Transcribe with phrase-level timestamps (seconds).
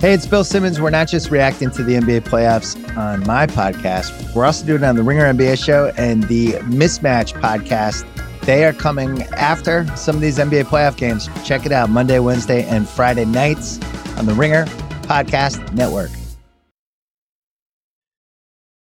[0.00, 0.80] Hey, it's Bill Simmons.
[0.80, 4.86] We're not just reacting to the NBA playoffs on my podcast, we're also doing it
[4.86, 8.06] on the Ringer NBA show and the Mismatch podcast.
[8.46, 11.28] They are coming after some of these NBA playoff games.
[11.44, 13.78] Check it out Monday, Wednesday, and Friday nights
[14.16, 14.64] on the Ringer
[15.02, 16.10] Podcast Network.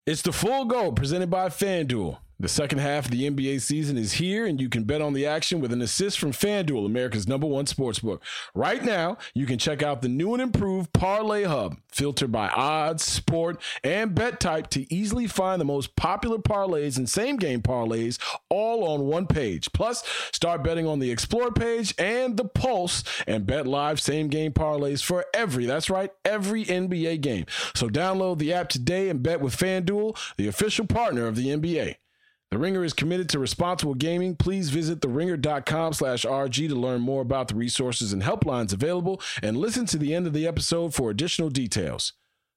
[0.05, 2.17] It's the full go presented by FanDuel.
[2.37, 5.25] The second half of the NBA season is here, and you can bet on the
[5.25, 8.19] action with an assist from FanDuel, America's number one sportsbook.
[8.53, 13.05] Right now, you can check out the new and improved Parlay Hub, filtered by odds,
[13.05, 18.19] sport, and bet type to easily find the most popular parlays and same game parlays
[18.49, 19.71] all on one page.
[19.71, 24.51] Plus, start betting on the Explore page and the Pulse and bet live same game
[24.51, 27.45] parlays for every, that's right, every NBA game.
[27.73, 31.95] So download the app today and bet with FanDuel, the official partner of the NBA.
[32.55, 34.37] The Ringer is committed to responsible gaming.
[34.37, 39.57] Please visit theringer.com slash RG to learn more about the resources and helplines available and
[39.57, 42.13] listen to the end of the episode for additional details.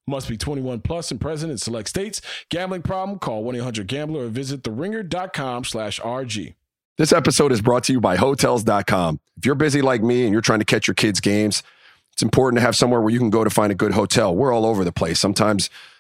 [0.06, 2.20] Must be 21 plus and present in select states.
[2.48, 3.18] Gambling problem?
[3.18, 6.55] Call 1-800-GAMBLER or visit theringer.com slash RG.
[6.96, 9.18] This episode is brought to you by Hotels.com.
[9.36, 11.64] If you're busy like me and you're trying to catch your kids' games,
[12.12, 14.33] it's important to have somewhere where you can go to find a good hotel.
[14.33, 15.18] We're all over the place.
[15.18, 15.68] Sometimes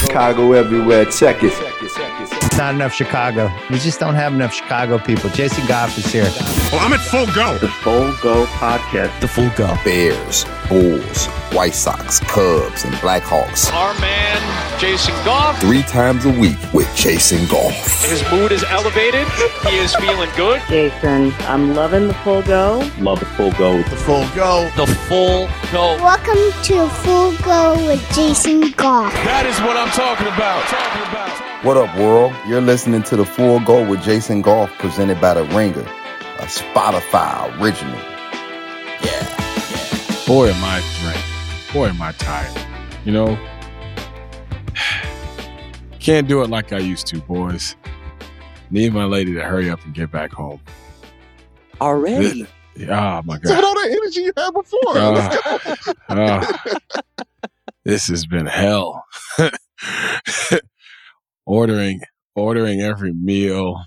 [0.00, 1.04] Chicago everywhere.
[1.06, 1.52] Check it.
[1.82, 3.50] It's not enough Chicago.
[3.70, 5.30] We just don't have enough Chicago people.
[5.30, 6.24] Jason Goff is here.
[6.72, 7.58] Well, I'm at full go.
[7.58, 9.20] The Full Go Podcast.
[9.20, 9.74] The full go.
[9.84, 13.72] Bears, Bulls, White Sox, Cubs, and Blackhawks.
[13.72, 15.60] Our man, Jason Goff.
[15.60, 18.04] Three times a week with Jason Goff.
[18.08, 19.26] His mood is elevated.
[19.68, 20.62] He is feeling good.
[20.68, 22.88] Jason, I'm loving the full go.
[23.00, 23.82] Love the Full Go.
[23.82, 24.70] The full go.
[24.76, 25.96] The full go.
[26.00, 29.12] Welcome to Full Go with Jason Goff.
[29.24, 30.62] That is what I'm talking about.
[30.68, 31.64] Talking about.
[31.64, 32.32] What up, world?
[32.46, 37.60] You're listening to the Full Go with Jason Goff, presented by The Ringer, a Spotify
[37.60, 37.98] original.
[39.02, 39.39] Yeah.
[40.30, 41.72] Boy, am I drained.
[41.72, 42.56] Boy, am I tired.
[43.04, 43.36] You know,
[45.98, 47.74] can't do it like I used to, boys.
[48.70, 50.60] Need my lady to hurry up and get back home.
[51.80, 52.46] Already?
[52.88, 53.64] Oh my So with god.
[53.64, 54.94] all that energy you had before.
[54.94, 55.94] let's go.
[56.10, 56.62] Ah.
[57.84, 59.04] this has been hell.
[61.44, 62.02] ordering,
[62.36, 63.82] ordering every meal,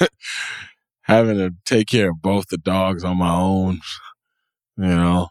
[1.02, 3.78] having to take care of both the dogs on my own.
[4.76, 5.28] You know,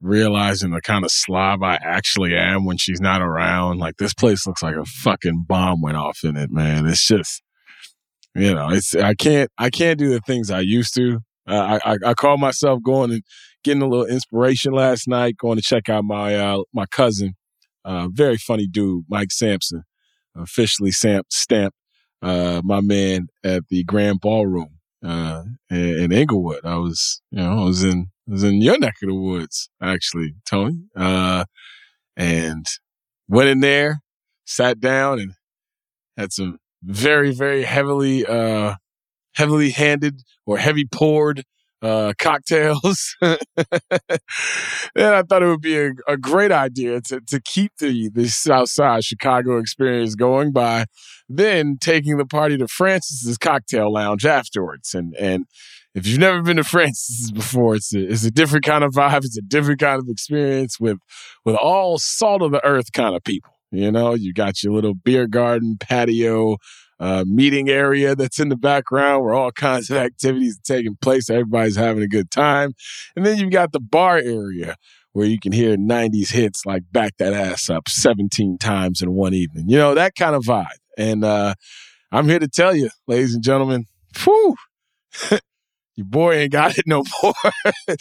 [0.00, 3.78] realizing the kind of slob I actually am when she's not around.
[3.78, 6.86] Like this place looks like a fucking bomb went off in it, man.
[6.86, 7.42] It's just,
[8.34, 11.18] you know, it's I can't I can't do the things I used to.
[11.46, 13.22] Uh, I, I I call myself going and
[13.64, 17.34] getting a little inspiration last night, going to check out my uh, my cousin,
[17.84, 19.82] uh, very funny dude, Mike Sampson,
[20.36, 21.76] officially Sam stamped
[22.22, 26.64] uh, my man at the Grand Ballroom uh, in, Englewood.
[26.64, 29.70] I was, you know, I was in I was in your neck of the woods
[29.80, 31.44] actually, Tony, uh,
[32.16, 32.66] and
[33.28, 34.00] went in there,
[34.44, 35.32] sat down, and
[36.16, 38.74] had some very very heavily uh,
[39.34, 41.44] heavily handed or heavy poured
[41.82, 43.16] uh, cocktails.
[43.22, 43.38] and
[44.96, 48.68] I thought it would be a, a great idea to, to keep the, the South
[48.68, 50.86] Side Chicago experience going by
[51.28, 54.94] then taking the party to Francis's cocktail lounge afterwards.
[54.94, 55.46] And, and
[55.94, 59.24] if you've never been to Francis's before, it's a, it's a different kind of vibe.
[59.24, 60.98] It's a different kind of experience with,
[61.44, 63.52] with all salt of the earth kind of people.
[63.72, 66.56] You know, you got your little beer garden patio,
[67.00, 71.30] uh, meeting area that's in the background where all kinds of activities are taking place.
[71.30, 72.74] Everybody's having a good time.
[73.16, 74.76] And then you've got the bar area
[75.12, 79.34] where you can hear 90s hits like Back That Ass Up 17 times in one
[79.34, 79.64] evening.
[79.68, 80.66] You know, that kind of vibe.
[80.98, 81.54] And uh,
[82.12, 83.86] I'm here to tell you, ladies and gentlemen,
[84.22, 84.56] whew,
[85.96, 87.34] your boy ain't got it no more.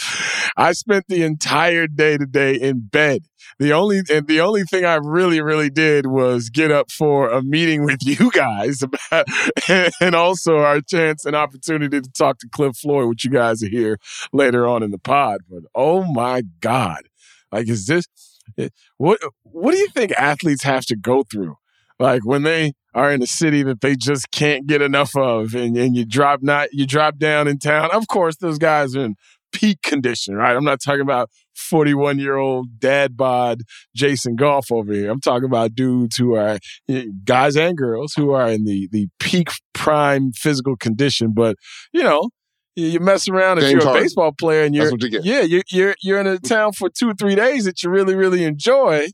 [0.57, 3.23] I spent the entire day today in bed.
[3.57, 7.41] The only and the only thing I really really did was get up for a
[7.41, 9.25] meeting with you guys about,
[9.99, 13.69] and also our chance and opportunity to talk to Cliff Floyd, which you guys are
[13.69, 13.97] here
[14.31, 15.41] later on in the pod.
[15.49, 17.01] But oh my god,
[17.51, 18.05] like is this
[18.57, 21.55] eh, what what do you think athletes have to go through?
[21.99, 25.77] Like when they are in a city that they just can't get enough of, and,
[25.77, 27.89] and you drop not you drop down in town.
[27.91, 29.15] Of course, those guys are in
[29.51, 30.55] peak condition, right?
[30.55, 33.61] I'm not talking about 41 year old dad bod
[33.95, 35.11] Jason Goff over here.
[35.11, 36.57] I'm talking about dudes who are
[36.87, 41.55] eh, guys and girls who are in the the peak prime physical condition, but
[41.93, 42.29] you know.
[42.75, 46.19] You mess around if you're a baseball player and you're you yeah you're, you're you're
[46.21, 49.07] in a town for two or three days that you really really enjoy.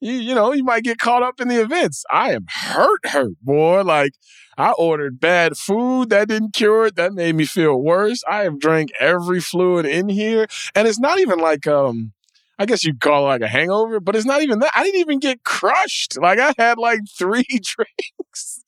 [0.00, 2.04] You you know you might get caught up in the events.
[2.10, 4.12] I am hurt hurt boy like
[4.58, 6.96] I ordered bad food that didn't cure it.
[6.96, 8.22] That made me feel worse.
[8.28, 12.12] I have drank every fluid in here, and it's not even like um.
[12.56, 14.70] I guess you'd call it like a hangover, but it's not even that.
[14.76, 16.16] I didn't even get crushed.
[16.20, 18.62] Like I had like three drinks.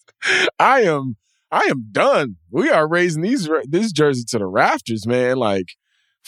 [0.58, 1.17] I am,
[1.52, 2.37] I am done.
[2.50, 5.37] We are raising these this jersey to the rafters, man.
[5.37, 5.76] Like,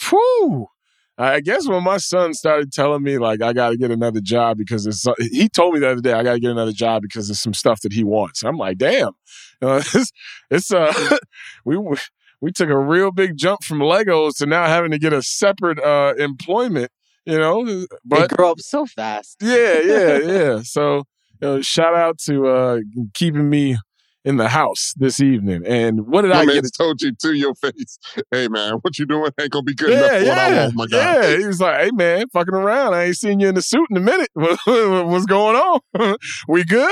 [0.09, 0.67] whew.
[1.19, 4.57] I guess when my son started telling me like I got to get another job
[4.57, 7.27] because it's, he told me the other day I got to get another job because
[7.27, 8.41] there's some stuff that he wants.
[8.43, 9.09] I'm like, damn,
[9.61, 10.11] you know, it's,
[10.49, 11.17] it's uh,
[11.65, 11.77] we
[12.41, 15.79] we took a real big jump from Legos to now having to get a separate
[15.79, 16.89] uh employment.
[17.25, 19.37] You know, They but grow up so fast.
[19.41, 20.59] yeah, yeah, yeah.
[20.63, 21.03] So
[21.41, 22.79] you know, shout out to uh
[23.13, 23.77] keeping me
[24.25, 25.63] in the house this evening.
[25.65, 26.73] And what did My I man get?
[26.77, 27.97] told you to your face,
[28.31, 30.63] hey man, what you doing ain't gonna be good enough Yeah, for what I yeah,
[30.65, 31.13] want, my guy.
[31.31, 31.37] yeah.
[31.37, 32.93] He was like, "Hey, man, fucking around.
[32.93, 34.29] I ain't seen you in the suit in a minute.
[34.33, 36.17] What's going on?
[36.47, 36.91] we good?"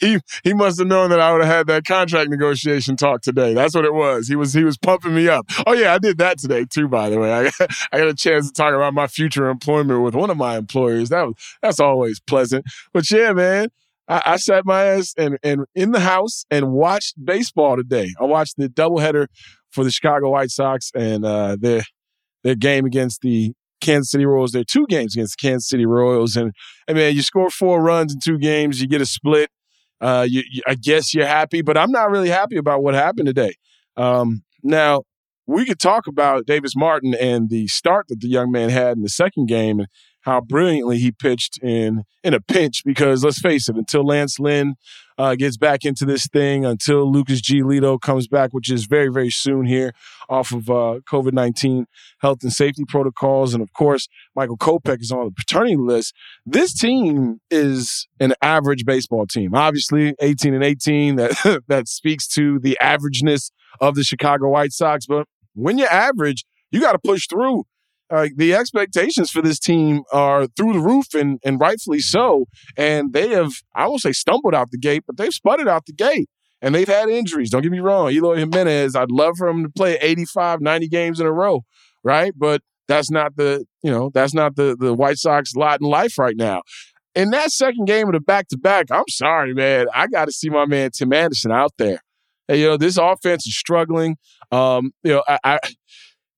[0.00, 3.54] he he must have known that I would have had that contract negotiation talk today.
[3.54, 4.28] That's what it was.
[4.28, 5.46] He was he was pumping me up.
[5.66, 6.88] Oh yeah, I did that today too.
[6.88, 10.02] By the way, I got, I got a chance to talk about my future employment
[10.02, 11.08] with one of my employers.
[11.08, 12.64] That was that's always pleasant.
[12.92, 13.68] But yeah, man.
[14.10, 18.12] I, I sat my ass and, and in the house and watched baseball today.
[18.20, 19.28] I watched the doubleheader
[19.70, 21.82] for the Chicago White Sox and uh, their
[22.42, 24.52] their game against the Kansas City Royals.
[24.52, 26.52] Their two games against the Kansas City Royals, and
[26.88, 29.50] I mean, you score four runs in two games, you get a split.
[30.00, 33.26] Uh, you, you, I guess you're happy, but I'm not really happy about what happened
[33.26, 33.54] today.
[33.98, 35.02] Um, now
[35.46, 39.02] we could talk about Davis Martin and the start that the young man had in
[39.02, 39.88] the second game and
[40.22, 42.82] how brilliantly he pitched in in a pinch.
[42.84, 44.74] Because let's face it, until Lance Lynn
[45.18, 49.30] uh, gets back into this thing, until Lucas Giolito comes back, which is very very
[49.30, 49.92] soon here
[50.28, 51.86] off of uh, COVID nineteen
[52.18, 56.14] health and safety protocols, and of course Michael Kopech is on the paternity list.
[56.46, 59.54] This team is an average baseball team.
[59.54, 63.50] Obviously, eighteen and eighteen that that speaks to the averageness
[63.80, 67.64] of the Chicago White Sox, but when you're average, you got to push through.
[68.10, 72.46] Uh, the expectations for this team are through the roof, and and rightfully so.
[72.76, 75.92] And they have, I won't say stumbled out the gate, but they've sputtered out the
[75.92, 76.28] gate.
[76.62, 77.48] And they've had injuries.
[77.48, 78.10] Don't get me wrong.
[78.10, 81.62] Eloy Jimenez, I'd love for him to play 85, 90 games in a row,
[82.04, 82.34] right?
[82.36, 86.18] But that's not the, you know, that's not the the White Sox lot in life
[86.18, 86.62] right now.
[87.14, 89.86] In that second game of the back to back, I'm sorry, man.
[89.94, 92.02] I got to see my man Tim Anderson out there.
[92.46, 94.16] Hey, you know, this offense is struggling.
[94.52, 95.58] Um, you know, I, I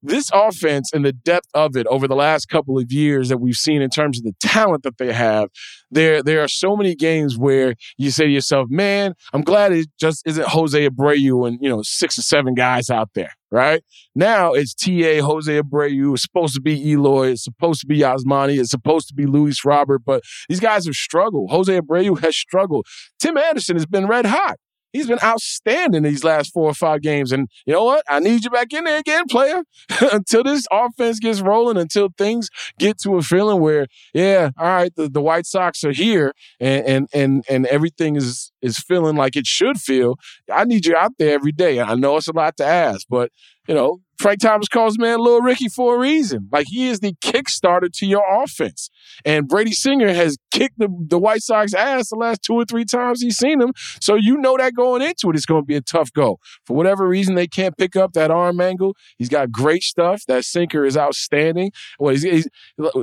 [0.03, 3.57] this offense and the depth of it over the last couple of years that we've
[3.57, 5.49] seen in terms of the talent that they have,
[5.91, 9.89] there there are so many games where you say to yourself, "Man, I'm glad it
[9.99, 13.83] just isn't Jose Abreu and you know six or seven guys out there." Right
[14.15, 16.15] now, it's Ta Jose Abreu.
[16.15, 17.33] It's supposed to be Eloy.
[17.33, 18.59] It's supposed to be Yasmani.
[18.59, 20.01] It's supposed to be Luis Robert.
[20.07, 21.51] But these guys have struggled.
[21.51, 22.87] Jose Abreu has struggled.
[23.21, 24.57] Tim Anderson has been red hot.
[24.93, 27.33] He's been outstanding these last four or five games.
[27.33, 28.05] And you know what?
[28.09, 29.63] I need you back in there again, player.
[30.13, 32.49] until this offense gets rolling, until things
[32.79, 36.87] get to a feeling where, yeah, all right, the, the White Sox are here and
[36.87, 40.17] and and and everything is is feeling like it should feel.
[40.53, 41.81] I need you out there every day.
[41.81, 43.31] I know it's a lot to ask, but
[43.69, 46.49] you know, Frank Thomas calls man Lil Ricky for a reason.
[46.53, 48.89] Like he is the kickstarter to your offense.
[49.25, 52.85] And Brady Singer has kicked the, the White Sox ass the last two or three
[52.85, 53.73] times he's seen them.
[54.01, 56.39] So you know that going into it, it's going to be a tough go.
[56.67, 58.95] For whatever reason, they can't pick up that arm angle.
[59.19, 60.23] He's got great stuff.
[60.29, 61.73] That sinker is outstanding.
[61.99, 62.49] Well, he's, he's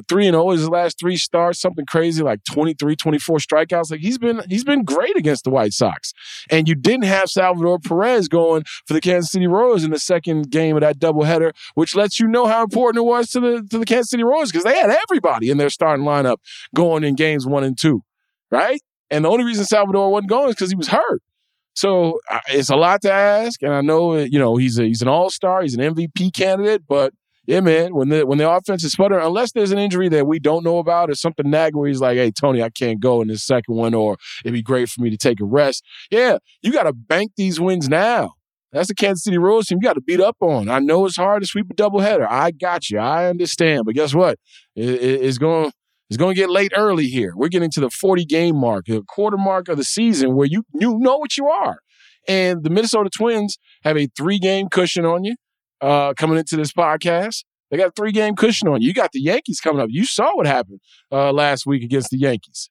[0.08, 3.92] 3 and 0 his last three starts, something crazy like 23, 24 strikeouts.
[3.92, 6.14] Like he's been he's been great against the White Sox.
[6.50, 10.50] And you didn't have Salvador Perez going for the Kansas City Royals in the second
[10.50, 13.80] game of that doubleheader, which lets you know how important it was to the to
[13.80, 16.38] the Kansas City Royals because they had everybody in their starting lineup
[16.76, 18.04] going in games one and two,
[18.52, 18.82] right?
[19.12, 21.22] And the only reason Salvador wasn't going is because he was hurt.
[21.76, 25.08] So it's a lot to ask, and I know you know he's a, he's an
[25.08, 27.14] all star, he's an MVP candidate, but
[27.50, 30.38] yeah, man, when the when the offense is sputtering, unless there's an injury that we
[30.38, 33.28] don't know about or something nag where he's like, hey Tony, I can't go in
[33.28, 35.84] this second one, or it'd be great for me to take a rest.
[36.12, 38.34] Yeah, you got to bank these wins now.
[38.72, 40.70] That's the Kansas City Royals team you got to beat up on.
[40.70, 42.28] I know it's hard to sweep a doubleheader.
[42.30, 43.00] I got you.
[43.00, 43.84] I understand.
[43.86, 44.38] But guess what?
[44.76, 45.72] It, it, it's going
[46.10, 47.34] it's going to get late early here.
[47.36, 50.64] We're getting to the 40 game mark, the quarter mark of the season where you
[50.74, 51.80] you know what you are.
[52.28, 55.36] And the Minnesota Twins have a three game cushion on you
[55.82, 57.44] uh, coming into this podcast.
[57.72, 58.88] They got a three game cushion on you.
[58.88, 59.90] You got the Yankees coming up.
[59.92, 60.80] You saw what happened
[61.12, 62.70] uh, last week against the Yankees.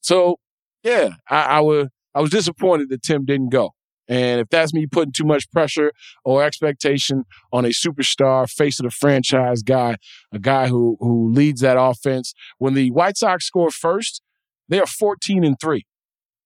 [0.00, 0.36] So
[0.82, 3.72] yeah, I, I I was disappointed that Tim didn't go.
[4.08, 5.92] And if that's me putting too much pressure
[6.24, 9.96] or expectation on a superstar, face of the franchise guy,
[10.32, 14.22] a guy who who leads that offense, when the White Sox score first,
[14.68, 15.84] they are 14 and 3.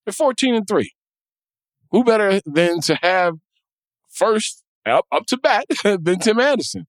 [0.04, 0.92] They're 14 and 3.
[1.92, 3.34] Who better than to have
[4.10, 6.86] first up, up to bat than Tim Anderson?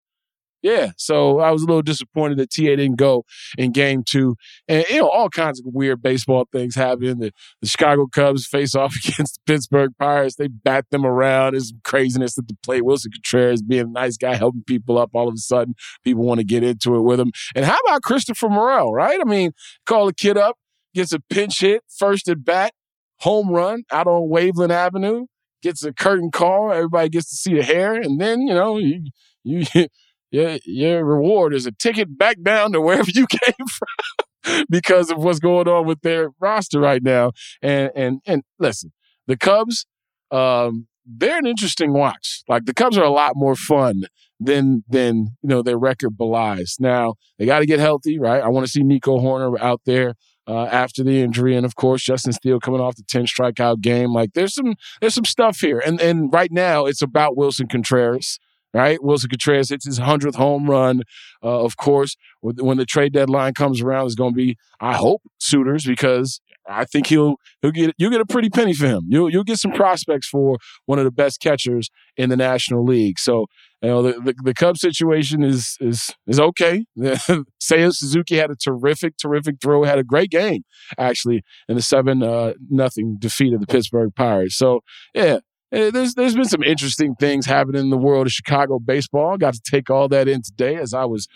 [0.64, 3.26] Yeah, so I was a little disappointed that TA didn't go
[3.58, 4.36] in game two.
[4.70, 7.20] And, you know, all kinds of weird baseball things happen.
[7.20, 10.38] The, the Chicago Cubs face off against the Pittsburgh Pirates.
[10.38, 11.52] They bat them around.
[11.52, 12.86] There's craziness at the plate.
[12.86, 15.10] Wilson Contreras being a nice guy, helping people up.
[15.14, 17.34] All of a sudden, people want to get into it with him.
[17.56, 19.20] And how about Christopher Morel, right?
[19.20, 19.52] I mean,
[19.86, 20.56] call a kid up,
[20.96, 22.72] gets a pinch hit, first at bat,
[23.20, 25.26] home run out on Waveland Avenue,
[25.62, 26.72] gets a curtain call.
[26.72, 27.96] Everybody gets to see the hair.
[27.96, 29.04] And then, you know, you,
[29.44, 29.66] you
[30.34, 35.20] your, your reward is a ticket back down to wherever you came from because of
[35.20, 37.32] what's going on with their roster right now.
[37.62, 38.92] And and and listen,
[39.28, 39.86] the Cubs,
[40.32, 42.44] um, they're an interesting watch.
[42.48, 44.06] Like the Cubs are a lot more fun
[44.40, 46.78] than than you know their record belies.
[46.80, 48.42] Now they got to get healthy, right?
[48.42, 50.16] I want to see Nico Hoerner out there.
[50.46, 54.12] Uh, after the injury, and of course Justin Steele coming off the ten strikeout game,
[54.12, 58.40] like there's some there's some stuff here, and and right now it's about Wilson Contreras
[58.74, 59.04] right?
[59.04, 61.02] Wilson Contreras hits his 100th home run.
[61.44, 65.22] Uh, of course, when the trade deadline comes around, it's going to be, I hope,
[65.40, 69.04] suitors because I think he'll he'll get you'll get a pretty penny for him.
[69.10, 73.20] You'll you'll get some prospects for one of the best catchers in the National League.
[73.20, 73.48] So
[73.82, 76.86] you know the the, the Cubs situation is is is okay.
[76.98, 80.64] Seiya Suzuki had a terrific terrific throw, had a great game
[80.98, 84.56] actually in the seven uh, nothing defeat of the Pittsburgh Pirates.
[84.56, 84.82] So
[85.14, 85.40] yeah,
[85.74, 89.38] Uh, there's there's been some interesting things happening in the world of Chicago baseball.
[89.38, 91.28] Got to take all that in today as I was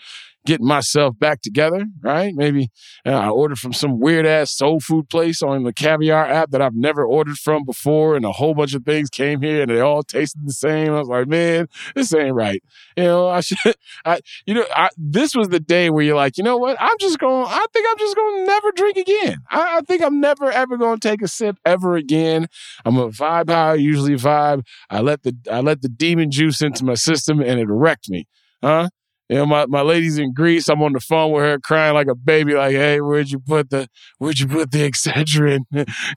[0.46, 2.32] getting myself back together, right?
[2.34, 2.70] Maybe
[3.04, 6.62] uh, I ordered from some weird ass soul food place on the Caviar app that
[6.62, 9.80] I've never ordered from before, and a whole bunch of things came here and they
[9.80, 10.94] all tasted the same.
[10.94, 12.62] I was like, man, this ain't right.
[12.96, 16.38] You know, I should, I, you know, I, this was the day where you're like,
[16.38, 16.76] you know what?
[16.80, 19.36] I'm just going, I think I'm just going to never drink again.
[19.50, 22.48] I, I think I'm never, ever going to take a sip ever again.
[22.84, 24.64] I'm a vibe how I usually vibe.
[24.88, 28.26] I let the, I let the demon juice into my system and it wrecked me.
[28.62, 28.88] Huh?
[29.28, 30.68] You know, my, my lady's in Greece.
[30.68, 33.68] I'm on the phone with her crying like a baby, like, hey, where'd you put
[33.70, 35.64] the where'd you put the Excedrin?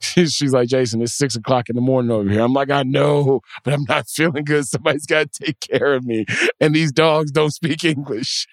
[0.00, 2.40] She's like, Jason, it's six o'clock in the morning over here.
[2.40, 4.66] I'm like, I know, but I'm not feeling good.
[4.66, 6.24] Somebody's got to take care of me.
[6.60, 8.46] And these dogs don't speak English.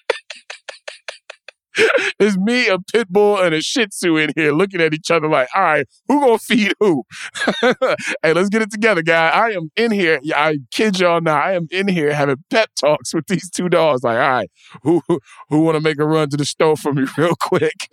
[2.19, 5.27] it's me, a pit bull, and a shih tzu in here looking at each other
[5.27, 7.03] like, all right, who gonna feed who?
[7.61, 9.29] hey, let's get it together, guy.
[9.29, 10.19] I am in here.
[10.35, 11.39] I kid y'all now.
[11.39, 14.03] I am in here having pep talks with these two dogs.
[14.03, 14.51] Like, all right,
[14.83, 15.01] who
[15.49, 17.89] who want to make a run to the stove for me real quick?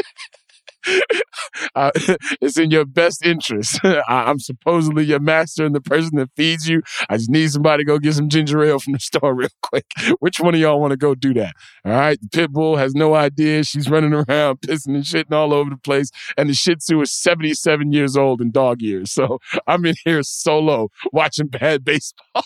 [1.75, 1.91] Uh,
[2.41, 3.81] it's in your best interest.
[3.85, 6.83] I, am supposedly your master and the person that feeds you.
[7.09, 9.87] I just need somebody to go get some ginger ale from the store real quick.
[10.21, 11.55] Which one of y'all want to go do that?
[11.85, 12.21] All right.
[12.21, 13.65] The pit bull has no idea.
[13.65, 16.11] She's running around pissing and shitting all over the place.
[16.37, 19.13] And the shih tzu is 77 years old in dog years.
[19.13, 22.45] So I'm in here solo watching bad baseball.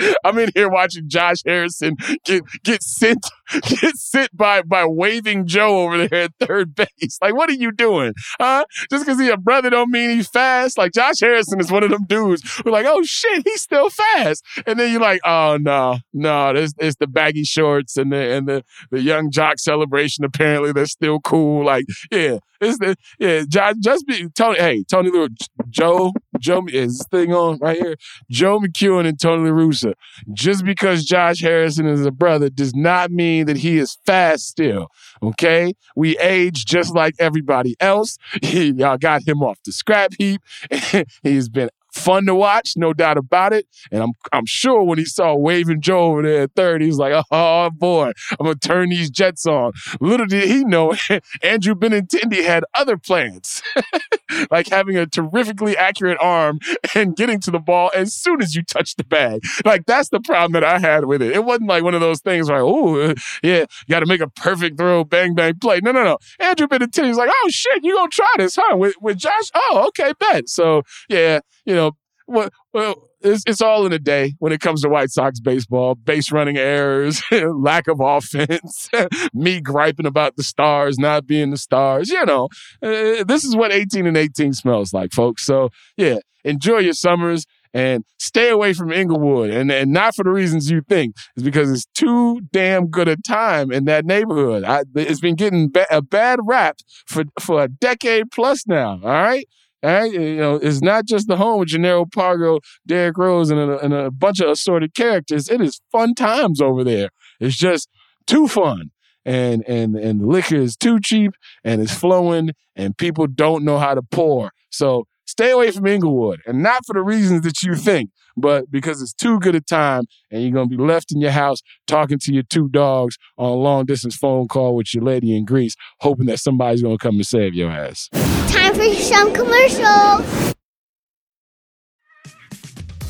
[0.24, 3.24] I'm in here watching Josh Harrison get get sent
[3.62, 7.18] get sent by by waving Joe over there at third base.
[7.20, 8.14] Like, what are you doing?
[8.38, 8.64] Huh?
[8.90, 10.78] Just because he's a brother don't mean he's fast.
[10.78, 14.44] Like Josh Harrison is one of them dudes who like, oh shit, he's still fast.
[14.66, 18.48] And then you're like, oh no, no, it's, it's the baggy shorts and the and
[18.48, 20.24] the the young jock celebration.
[20.24, 21.64] Apparently, they're still cool.
[21.64, 24.58] Like, yeah, it's the yeah, Josh, just be Tony.
[24.58, 25.28] Hey, Tony Little,
[25.68, 27.96] Joe, Joe is this thing on right here.
[28.30, 29.94] Joe McEwing and Tony La Russa.
[30.32, 34.88] Just because Josh Harrison is a brother does not mean that he is fast still.
[35.22, 38.18] Okay, we age just like everybody else.
[38.42, 40.40] y'all got him off the scrap heap.
[41.22, 43.66] He's been fun to watch, no doubt about it.
[43.90, 46.98] And I'm I'm sure when he saw waving Joe over there at third, he was
[46.98, 49.72] like, oh boy, I'm gonna turn these Jets on.
[50.00, 50.94] Little did he know
[51.42, 53.62] Andrew Benintendi had other plans,
[54.50, 56.60] like having a terrifically accurate arm
[56.94, 59.42] and getting to the ball as soon as you touch the bag.
[59.64, 61.32] Like that's the problem that I had with it.
[61.32, 64.28] It wasn't like one of those things where, oh yeah, you got to make a
[64.28, 65.80] perfect throw, bang bang play.
[65.82, 66.18] No no no.
[66.38, 68.76] Andrew Benintendi's like, oh shit, you gonna try this, huh?
[68.76, 69.50] With with Josh?
[69.54, 70.48] Oh okay, bet.
[70.48, 71.92] So yeah, you know
[72.30, 75.94] well, well it's, it's all in a day when it comes to White Sox baseball.
[75.94, 78.88] Base running errors, lack of offense,
[79.34, 82.08] me griping about the stars not being the stars.
[82.08, 82.44] You know,
[82.82, 85.44] uh, this is what 18 and 18 smells like, folks.
[85.44, 89.50] So, yeah, enjoy your summers and stay away from Englewood.
[89.50, 91.16] And, and not for the reasons you think.
[91.36, 94.64] It's because it's too damn good a time in that neighborhood.
[94.64, 99.00] I, it's been getting ba- a bad rap for, for a decade plus now.
[99.02, 99.46] All right.
[99.82, 103.78] Right, you know, it's not just the home with Jannero Pargo, Derrick Rose, and a,
[103.78, 105.48] and a bunch of assorted characters.
[105.48, 107.08] It is fun times over there.
[107.40, 107.88] It's just
[108.26, 108.90] too fun
[109.24, 111.32] and and and liquor is too cheap
[111.64, 114.50] and it's flowing and people don't know how to pour.
[114.70, 119.00] So stay away from Englewood and not for the reasons that you think, but because
[119.00, 122.32] it's too good a time and you're gonna be left in your house talking to
[122.32, 126.26] your two dogs on a long distance phone call with your lady in Greece, hoping
[126.26, 128.08] that somebody's gonna come and save your ass.
[128.48, 130.54] Time for some commercials.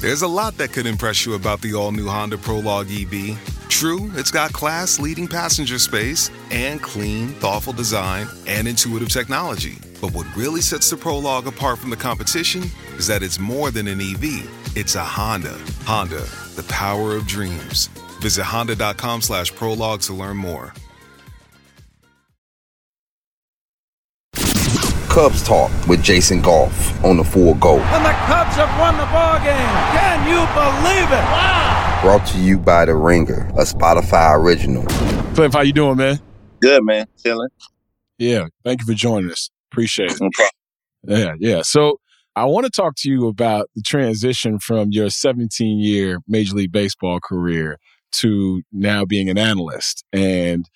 [0.01, 3.39] There's a lot that could impress you about the all new Honda Prologue EV.
[3.69, 9.77] True, it's got class leading passenger space and clean, thoughtful design and intuitive technology.
[10.01, 12.63] But what really sets the Prologue apart from the competition
[12.97, 15.59] is that it's more than an EV, it's a Honda.
[15.85, 16.25] Honda,
[16.57, 17.89] the power of dreams.
[18.21, 20.73] Visit honda.com slash prologue to learn more.
[25.09, 27.79] Cubs Talk with Jason Goff on the Full Go.
[27.81, 29.57] And the Cubs have won the ball game.
[29.97, 31.25] Can you believe it?
[31.33, 31.99] Wow.
[32.03, 34.85] Brought to you by The Ringer, a Spotify original.
[35.35, 36.21] Cliff, how you doing, man?
[36.61, 37.07] Good, man.
[37.23, 37.49] Chilling.
[38.19, 39.51] Yeah, thank you for joining us.
[39.73, 40.53] Appreciate it.
[41.03, 41.63] Yeah, yeah.
[41.63, 41.99] So
[42.37, 46.73] I want to talk to you about the transition from your 17 year Major League
[46.73, 47.79] Baseball career
[48.13, 50.69] to now being an analyst and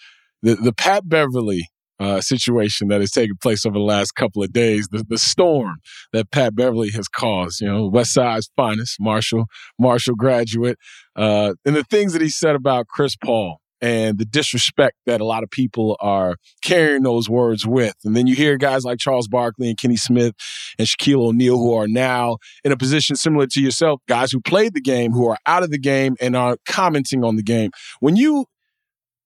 [0.42, 1.68] the, the Pat Beverley
[2.00, 5.76] uh, situation that has taken place over the last couple of days, the, the storm
[6.12, 9.46] that Pat Beverley has caused, you know, West Side's finest, Marshall,
[9.78, 10.78] Marshall graduate,
[11.16, 15.24] uh, and the things that he said about Chris Paul and the disrespect that a
[15.24, 17.94] lot of people are carrying those words with.
[18.04, 20.34] And then you hear guys like Charles Barkley and Kenny Smith
[20.78, 24.74] and Shaquille O'Neal who are now in a position similar to yourself, guys who played
[24.74, 27.70] the game, who are out of the game and are commenting on the game.
[28.00, 28.46] When you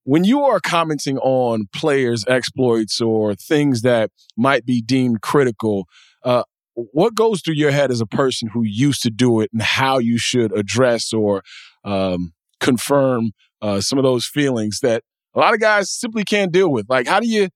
[0.04, 5.84] when you are commenting on players' exploits or things that might be deemed critical,
[6.24, 9.60] uh, what goes through your head as a person who used to do it and
[9.60, 11.42] how you should address or
[11.84, 13.32] um, confirm
[13.62, 15.02] uh, some of those feelings that
[15.34, 16.86] a lot of guys simply can't deal with?
[16.88, 17.48] Like, how do you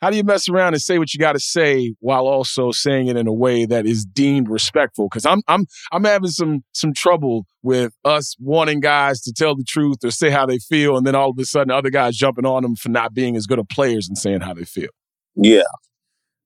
[0.00, 3.08] how do you mess around and say what you got to say while also saying
[3.08, 5.08] it in a way that is deemed respectful?
[5.10, 9.64] Because I'm I'm I'm having some some trouble with us wanting guys to tell the
[9.64, 12.46] truth or say how they feel, and then all of a sudden other guys jumping
[12.46, 14.88] on them for not being as good of players and saying how they feel.
[15.34, 15.62] Yeah,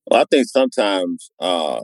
[0.06, 1.80] well, I think sometimes uh,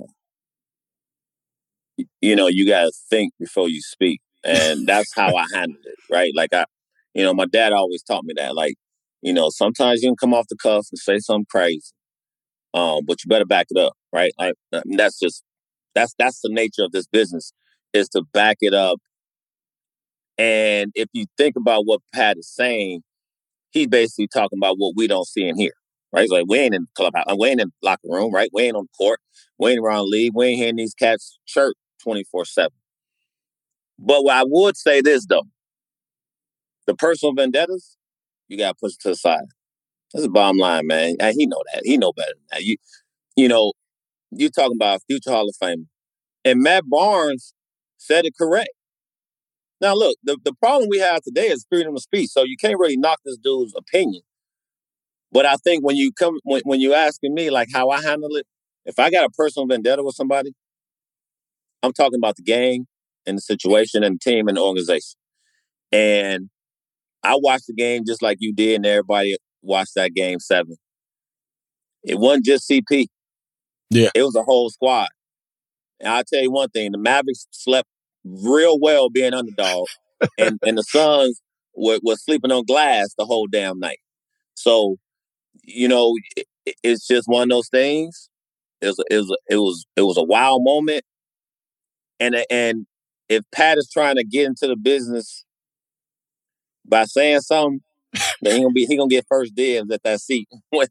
[2.21, 5.95] you know you got to think before you speak, and that's how I handle it.
[6.13, 6.65] Right, like I,
[7.15, 8.55] you know, my dad always taught me that.
[8.55, 8.75] Like
[9.23, 11.93] you know, sometimes you can come off the cuff and say something crazy,
[12.75, 14.33] um, but you better back it up, right?
[14.39, 15.43] Like I mean, that's just
[15.95, 17.53] that's that's the nature of this business
[17.93, 18.99] is to back it up.
[20.39, 23.03] And if you think about what Pat is saying,
[23.71, 25.73] he's basically talking about what we don't see in here,
[26.13, 26.23] right?
[26.23, 28.51] It's like we ain't in clubhouse, we ain't in locker room, right?
[28.53, 29.21] We ain't on court,
[29.59, 32.73] we ain't around league, we ain't hearing these cats chirp twenty four seven.
[33.99, 35.45] But what I would say this though,
[36.91, 37.97] the personal vendettas,
[38.49, 39.45] you got to push to the side.
[40.13, 41.17] That's the bottom line, man.
[41.21, 41.83] And he know that.
[41.85, 42.63] He know better than that.
[42.63, 42.77] You,
[43.37, 43.73] you know,
[44.33, 45.87] you talking about a future Hall of Famer,
[46.45, 47.55] and Matt Barnes
[47.97, 48.71] said it correct.
[49.81, 52.79] Now, look, the, the problem we have today is freedom of speech, so you can't
[52.79, 54.23] really knock this dude's opinion.
[55.33, 58.35] But I think when you come, when, when you're asking me like how I handle
[58.37, 58.47] it,
[58.85, 60.53] if I got a personal vendetta with somebody,
[61.83, 62.87] I'm talking about the game
[63.27, 65.19] and the situation and the team and the organization.
[65.93, 66.51] And
[67.23, 70.77] I watched the game just like you did, and everybody watched that game seven.
[72.03, 73.07] It wasn't just CP.
[73.91, 74.11] Yeah.
[74.15, 75.09] It was a whole squad.
[75.99, 77.89] And I'll tell you one thing, the Mavericks slept
[78.25, 79.87] real well being underdog.
[80.39, 81.41] and and the Suns
[81.75, 83.99] were, were sleeping on glass the whole damn night.
[84.55, 84.97] So,
[85.63, 86.47] you know, it,
[86.83, 88.29] it's just one of those things.
[88.81, 91.05] It was it was it was it was a wild moment.
[92.19, 92.87] And and
[93.29, 95.45] if Pat is trying to get into the business
[96.91, 97.81] by saying something,
[98.43, 100.89] then he gonna be he gonna get first dibs at that seat when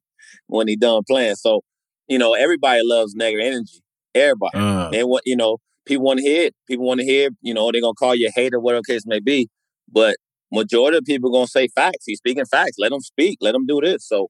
[0.48, 1.36] when he done playing.
[1.36, 1.62] So,
[2.08, 3.82] you know, everybody loves negative energy.
[4.16, 4.58] Everybody.
[4.58, 4.90] Uh.
[4.94, 6.56] And what you know, people want to hear it.
[6.68, 9.20] People want to hear, you know, they're gonna call you a hater, whatever case may
[9.20, 9.50] be.
[9.92, 10.16] But
[10.52, 12.06] majority of people gonna say facts.
[12.06, 12.78] He's speaking facts.
[12.80, 13.38] Let him speak.
[13.42, 14.08] Let him do this.
[14.08, 14.30] So,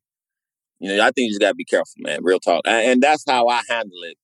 [0.79, 2.19] you know, I think you just gotta be careful, man.
[2.23, 2.61] Real talk.
[2.65, 4.17] And that's how I handle it.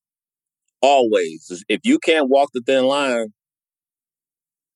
[0.82, 1.64] Always.
[1.70, 3.34] If you can't walk the thin line,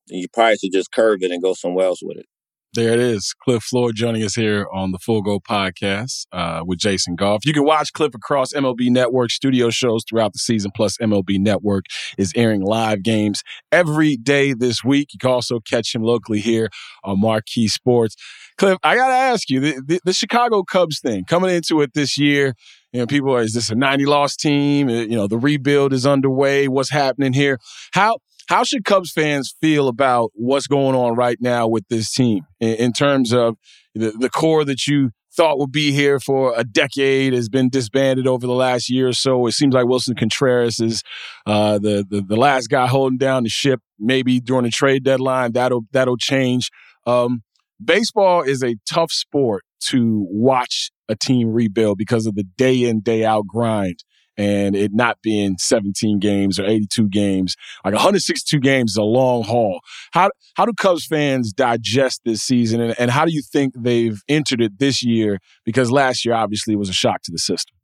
[0.07, 2.25] you probably should just curve it and go somewhere else with it.
[2.73, 3.33] There it is.
[3.33, 7.43] Cliff Floyd joining us here on the Full Go podcast uh, with Jason Goff.
[7.43, 11.85] You can watch Cliff across MLB Network studio shows throughout the season, plus MLB Network
[12.19, 15.13] is airing live games every day this week.
[15.13, 16.69] You can also catch him locally here
[17.03, 18.15] on Marquee Sports.
[18.59, 21.95] Cliff, I got to ask you the, the, the, Chicago Cubs thing coming into it
[21.95, 22.53] this year.
[22.93, 24.89] You know, people are, is this a 90 loss team?
[24.89, 26.67] You know, the rebuild is underway.
[26.67, 27.57] What's happening here?
[27.93, 28.17] How
[28.49, 32.73] how should Cubs fans feel about what's going on right now with this team in,
[32.75, 33.57] in terms of
[33.93, 38.25] the, the core that you thought would be here for a decade has been disbanded
[38.25, 39.45] over the last year or so.
[39.45, 41.03] It seems like Wilson Contreras is
[41.45, 43.81] uh, the, the, the last guy holding down the ship.
[43.99, 46.71] Maybe during the trade deadline, that'll that'll change.
[47.05, 47.43] Um,
[47.83, 53.01] baseball is a tough sport to watch a team rebuild because of the day in
[53.01, 54.03] day out grind
[54.39, 57.57] and it not being 17 games or 82 games.
[57.83, 59.81] Like 162 games is a long haul.
[60.13, 64.21] How how do Cubs fans digest this season, and, and how do you think they've
[64.29, 65.39] entered it this year?
[65.65, 67.75] Because last year obviously was a shock to the system.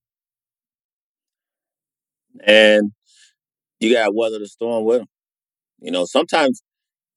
[2.46, 2.92] And
[3.82, 5.08] you got to weather the storm with them.
[5.80, 6.62] You know, sometimes,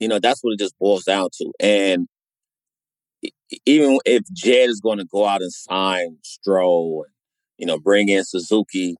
[0.00, 1.52] you know, that's what it just boils down to.
[1.60, 2.08] And
[3.66, 7.02] even if Jed is going to go out and sign Stroh,
[7.56, 8.96] you know, bring in Suzuki,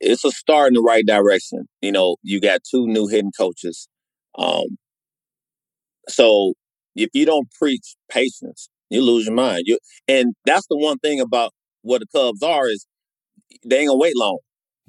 [0.00, 1.66] it's a start in the right direction.
[1.80, 3.88] You know, you got two new hitting coaches.
[4.36, 4.78] Um,
[6.08, 6.54] so
[6.96, 9.62] if you don't preach patience, you lose your mind.
[9.66, 12.86] You and that's the one thing about what the Cubs are is
[13.64, 14.38] they ain't gonna wait long.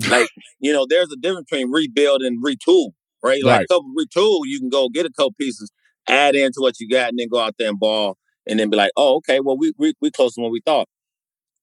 [0.10, 2.92] Like you know, there's a difference between rebuild and retool,
[3.24, 3.44] right?
[3.44, 3.66] Like right.
[3.66, 5.72] a couple retool, you can go get a couple pieces,
[6.08, 8.78] add into what you got, and then go out there and ball, and then be
[8.78, 10.88] like, oh, okay, well we we we close to what we thought.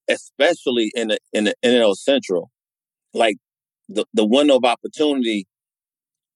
[0.08, 2.50] Especially in the in the NL Central,
[3.16, 3.36] like
[3.88, 5.46] the the window of opportunity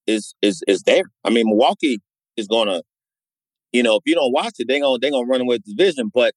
[0.07, 1.05] is is is there.
[1.25, 1.99] I mean, Milwaukee
[2.37, 2.83] is gonna,
[3.73, 5.75] you know, if you don't watch it, they're gonna they're gonna run away with the
[5.75, 6.11] division.
[6.13, 6.35] But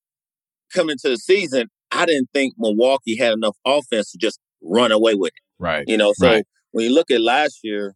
[0.73, 5.15] coming to the season, I didn't think Milwaukee had enough offense to just run away
[5.15, 5.41] with it.
[5.59, 5.83] Right.
[5.87, 6.45] You know, so right.
[6.71, 7.95] when you look at last year,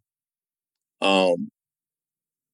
[1.01, 1.49] um,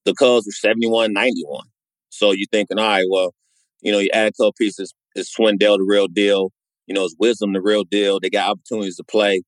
[0.05, 1.65] the Cubs were 71 91.
[2.09, 3.33] So you're thinking, all right, well,
[3.81, 4.93] you know, you add a couple pieces.
[5.15, 6.51] Is Schwindel the real deal?
[6.87, 8.19] You know, is Wisdom the real deal?
[8.19, 9.41] They got opportunities to play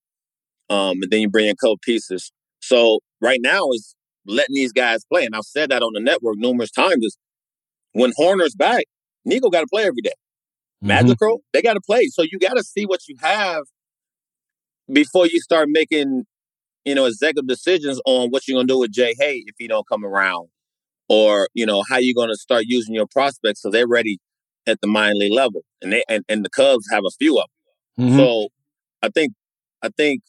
[0.69, 2.31] um, and then you bring in a couple pieces.
[2.59, 6.37] So right now is letting these guys play, and I've said that on the network
[6.37, 7.03] numerous times.
[7.05, 7.17] Is
[7.93, 8.85] when Hoerner's back,
[9.23, 10.13] Nico got to play every day.
[10.83, 10.87] Mm-hmm.
[10.87, 12.07] Madrigal, they got to play.
[12.07, 13.63] So you got to see what you have
[14.91, 16.25] before you start making,
[16.83, 19.87] you know, executive decisions on what you're gonna do with Jay Hay if he don't
[19.87, 20.49] come around,
[21.09, 24.19] or you know how you're gonna start using your prospects so they're ready
[24.67, 27.45] at the minor league level, and they and, and the Cubs have a few of
[27.97, 28.07] them.
[28.07, 28.17] Mm-hmm.
[28.17, 28.47] So
[29.01, 29.33] I think
[29.81, 30.21] I think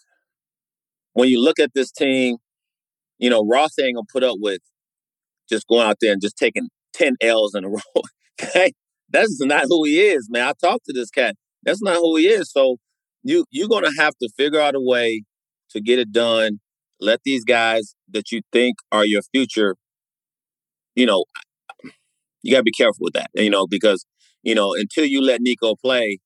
[1.17, 2.37] when you look at this team,
[3.19, 4.61] you know, Ross ain't gonna put up with
[5.49, 8.03] just going out there and just taking 10 L's in a row.
[8.41, 8.73] okay?
[9.09, 10.47] That's not who he is, man.
[10.47, 11.35] I talked to this cat.
[11.63, 12.53] That's not who he is.
[12.53, 12.77] So
[13.23, 15.23] you you're gonna have to figure out a way
[15.71, 16.61] to get it done.
[17.01, 19.77] Let these guys that you think are your future,
[20.95, 21.25] you know,
[22.43, 24.05] you gotta be careful with that, you know, because,
[24.43, 26.19] you know, until you let Nico play,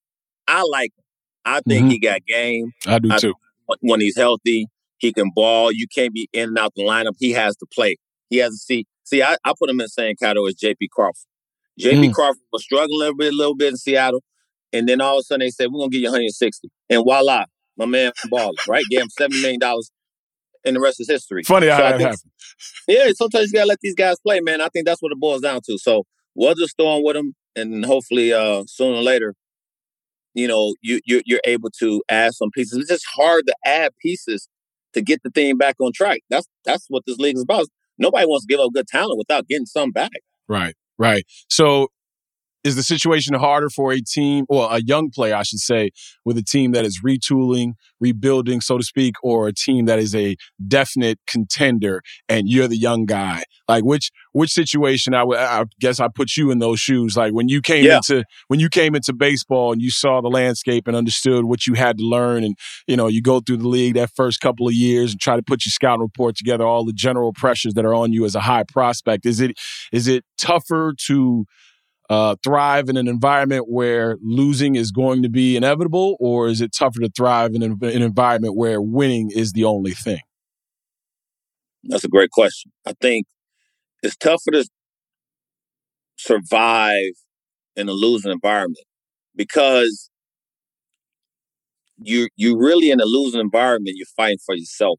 [0.48, 1.04] I like him.
[1.44, 1.90] I think mm-hmm.
[1.90, 2.72] he got game.
[2.88, 3.34] I do I, too.
[3.82, 4.66] When he's healthy,
[5.00, 5.72] he can ball.
[5.72, 7.14] You can't be in and out the lineup.
[7.18, 7.96] He has to play.
[8.28, 8.86] He has to see.
[9.04, 10.88] See, I, I put him in the same category as J.P.
[10.92, 11.26] Crawford.
[11.78, 12.08] J.P.
[12.08, 12.14] Mm.
[12.14, 14.22] Crawford was struggling a little bit, a little bit in Seattle,
[14.72, 17.44] and then all of a sudden they said we're gonna give you 160, and voila,
[17.76, 18.58] my man balled.
[18.68, 19.90] Right, gave him seven million dollars,
[20.64, 21.42] and the rest is history.
[21.42, 22.20] Funny so how that happened.
[22.86, 24.60] Yeah, sometimes you gotta let these guys play, man.
[24.60, 25.78] I think that's what it boils down to.
[25.78, 29.34] So weather storm with him, and hopefully uh, sooner or later
[30.34, 32.78] you know, you, you you're able to add some pieces.
[32.78, 34.48] It's just hard to add pieces
[34.94, 36.20] to get the thing back on track.
[36.30, 37.66] That's that's what this league is about.
[37.98, 40.10] Nobody wants to give up good talent without getting some back.
[40.48, 41.24] Right, right.
[41.48, 41.88] So
[42.62, 45.90] is the situation harder for a team or a young player, I should say,
[46.24, 50.14] with a team that is retooling, rebuilding, so to speak, or a team that is
[50.14, 53.44] a definite contender and you're the young guy?
[53.68, 57.16] Like which which situation I would I guess I put you in those shoes.
[57.16, 57.96] Like when you came yeah.
[57.96, 61.74] into when you came into baseball and you saw the landscape and understood what you
[61.74, 64.74] had to learn and you know, you go through the league that first couple of
[64.74, 67.94] years and try to put your scouting report together, all the general pressures that are
[67.94, 69.24] on you as a high prospect.
[69.24, 69.58] Is it
[69.92, 71.46] is it tougher to
[72.10, 76.72] uh, thrive in an environment where losing is going to be inevitable, or is it
[76.76, 80.18] tougher to thrive in an, an environment where winning is the only thing?
[81.84, 82.72] That's a great question.
[82.84, 83.26] I think
[84.02, 84.68] it's tougher to
[86.16, 87.12] survive
[87.76, 88.84] in a losing environment
[89.36, 90.10] because
[92.02, 93.96] you you really in a losing environment.
[93.96, 94.98] You're fighting for yourself.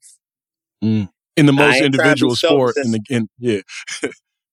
[0.82, 1.10] Mm.
[1.36, 3.62] In the most individual sport, in the in, yeah.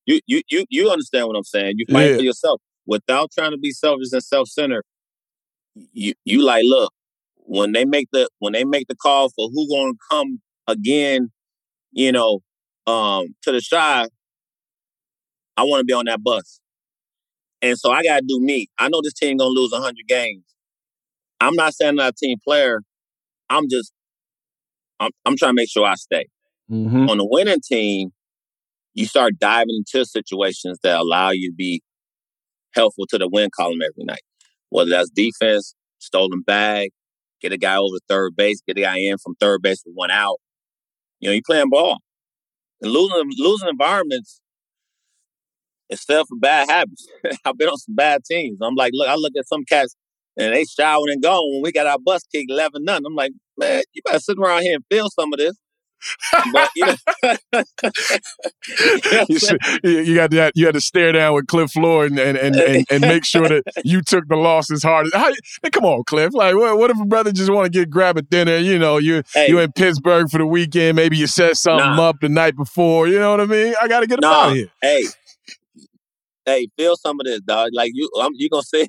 [0.09, 1.75] You you you you understand what I'm saying?
[1.77, 2.16] You fight Yeah.
[2.16, 4.85] for yourself without trying to be selfish and self-centered.
[5.92, 6.92] You you like look
[7.37, 11.31] when they make the when they make the call for who gonna come again,
[11.92, 12.40] you know,
[12.87, 14.07] um, to the shy.
[15.59, 16.61] I want to be on that bus,
[17.62, 18.68] and so I gotta do me.
[18.79, 20.44] I know this team gonna lose hundred games.
[21.40, 22.81] I'm not saying I'm a team player.
[23.51, 23.92] I'm just
[25.01, 26.27] I'm I'm trying to make sure I stay
[26.71, 27.09] Mm-hmm.
[27.09, 28.11] on the winning team,
[28.98, 31.82] you start diving into situations that allow you to be
[32.74, 34.22] helpful to the win column every night.
[34.70, 36.90] Whether that's defense, stolen bag,
[37.40, 40.11] get a guy over third base, get a guy in from third base with one
[40.11, 40.38] out.
[41.20, 41.98] You know, you playing ball.
[42.80, 44.40] And losing losing environments
[45.90, 47.06] is still for bad habits.
[47.44, 48.58] I've been on some bad teams.
[48.61, 49.94] I'm like, look, I look at some cats
[50.37, 53.06] and they showering and gone when we got our bus kicked 11 nothing.
[53.06, 55.56] I'm like, man, you better sit around here and feel some of this.
[56.52, 56.94] But you know,
[59.28, 60.52] you, see- you- got that.
[60.54, 63.48] You had to stare down with Cliff Floyd and and, and, and, and make sure
[63.48, 65.08] that you took the loss as hard.
[65.12, 65.32] How,
[65.72, 66.32] come on, Cliff.
[66.34, 68.56] Like, what, what if a brother just want to get grab a dinner?
[68.56, 69.48] You know, you Hey.
[69.48, 70.96] you in Pittsburgh for the weekend.
[70.96, 72.08] Maybe you set something Nah.
[72.08, 73.08] up the night before.
[73.08, 73.74] You know what I mean?
[73.80, 74.68] I got to get him Nah, out of here.
[74.82, 75.02] hey,
[76.46, 77.70] hey, feel some of this, dog.
[77.72, 78.88] Like you, I'm, you gonna say,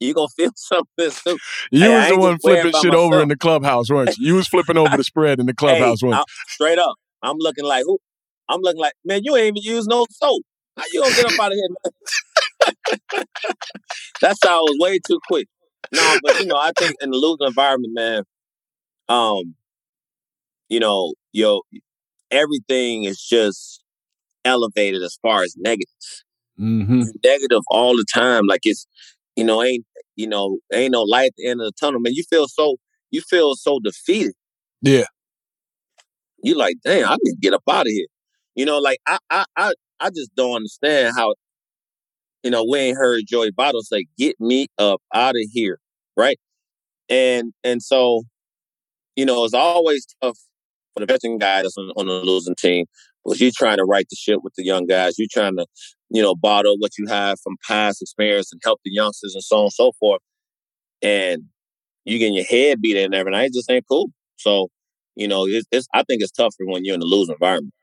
[0.00, 1.38] you gonna feel some of this too.
[1.70, 4.28] You Hey, was the one flipping shit over in the clubhouse, weren't you?
[4.28, 7.64] You was flipping over the spread in the clubhouse, hey, weren't straight up, I'm looking
[7.64, 7.98] like who?
[8.48, 10.42] I'm looking like, man, you ain't even use no soap.
[10.76, 11.68] How you gonna get up out of here?
[11.68, 13.24] man?
[14.20, 15.46] that sound was way too quick.
[15.92, 18.22] No, but you know, I think in the losing environment, man,
[19.08, 19.54] um,
[20.68, 21.62] you know, yo,
[22.30, 23.82] everything is just
[24.44, 26.24] elevated as far as negatives.
[26.58, 27.02] Mm-hmm.
[27.24, 28.46] negative all the time.
[28.46, 28.86] Like it's,
[29.34, 29.86] you know, ain't
[30.20, 31.98] you know, ain't no light at the end of the tunnel.
[31.98, 32.76] Man, you feel so
[33.10, 34.34] you feel so defeated.
[34.82, 35.06] Yeah.
[36.42, 38.06] You like, damn, I need to get up out of here.
[38.54, 41.34] You know, like I I I, I just don't understand how,
[42.42, 45.78] you know, we ain't heard Joey Votto say, get me up out of here.
[46.16, 46.38] Right.
[47.08, 48.24] And and so,
[49.16, 50.38] you know, it's always tough
[50.92, 52.84] for the veteran guy that's on, on the losing team.
[53.24, 55.18] Was you're trying to right the ship with the young guys?
[55.18, 55.66] You're trying to,
[56.10, 59.56] you know, bottle what you have from past experience and help the youngsters and so
[59.58, 60.20] on and so forth.
[61.02, 61.44] And
[62.04, 64.10] you getting your head beat in every night, it just ain't cool.
[64.36, 64.68] So,
[65.14, 67.74] you know, it's, it's I think it's tougher when you're in a losing environment.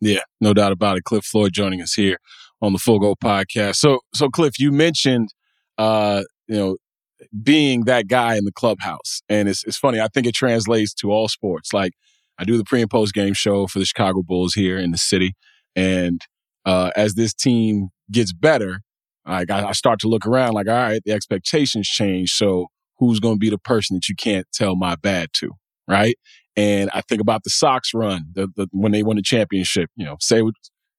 [0.00, 1.04] Yeah, no doubt about it.
[1.04, 2.18] Cliff Floyd joining us here
[2.60, 3.76] on the Full Go podcast.
[3.76, 5.30] So, so Cliff, you mentioned,
[5.78, 6.76] uh, you know,
[7.42, 10.00] being that guy in the clubhouse, and it's it's funny.
[10.00, 11.72] I think it translates to all sports.
[11.72, 11.92] Like
[12.38, 14.98] I do the pre and post game show for the Chicago Bulls here in the
[14.98, 15.34] city,
[15.74, 16.20] and
[16.66, 18.80] uh, as this team gets better,
[19.26, 22.32] like I, I start to look around, like all right, the expectations change.
[22.32, 22.66] So
[22.98, 25.52] who's going to be the person that you can't tell my bad to,
[25.88, 26.16] right?
[26.56, 29.90] And I think about the Sox run, the, the when they won the championship.
[29.96, 30.54] You know, say what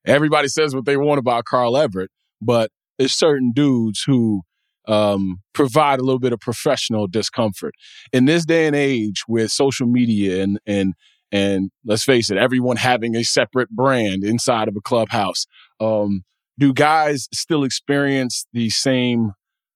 [0.06, 4.42] everybody says what they want about Carl Everett, but there's certain dudes who
[4.88, 7.74] um, provide a little bit of professional discomfort
[8.14, 10.94] in this day and age with social media and and
[11.32, 15.46] and let's face it, everyone having a separate brand inside of a clubhouse.
[15.80, 16.24] Um,
[16.60, 19.34] do guys still experience the same?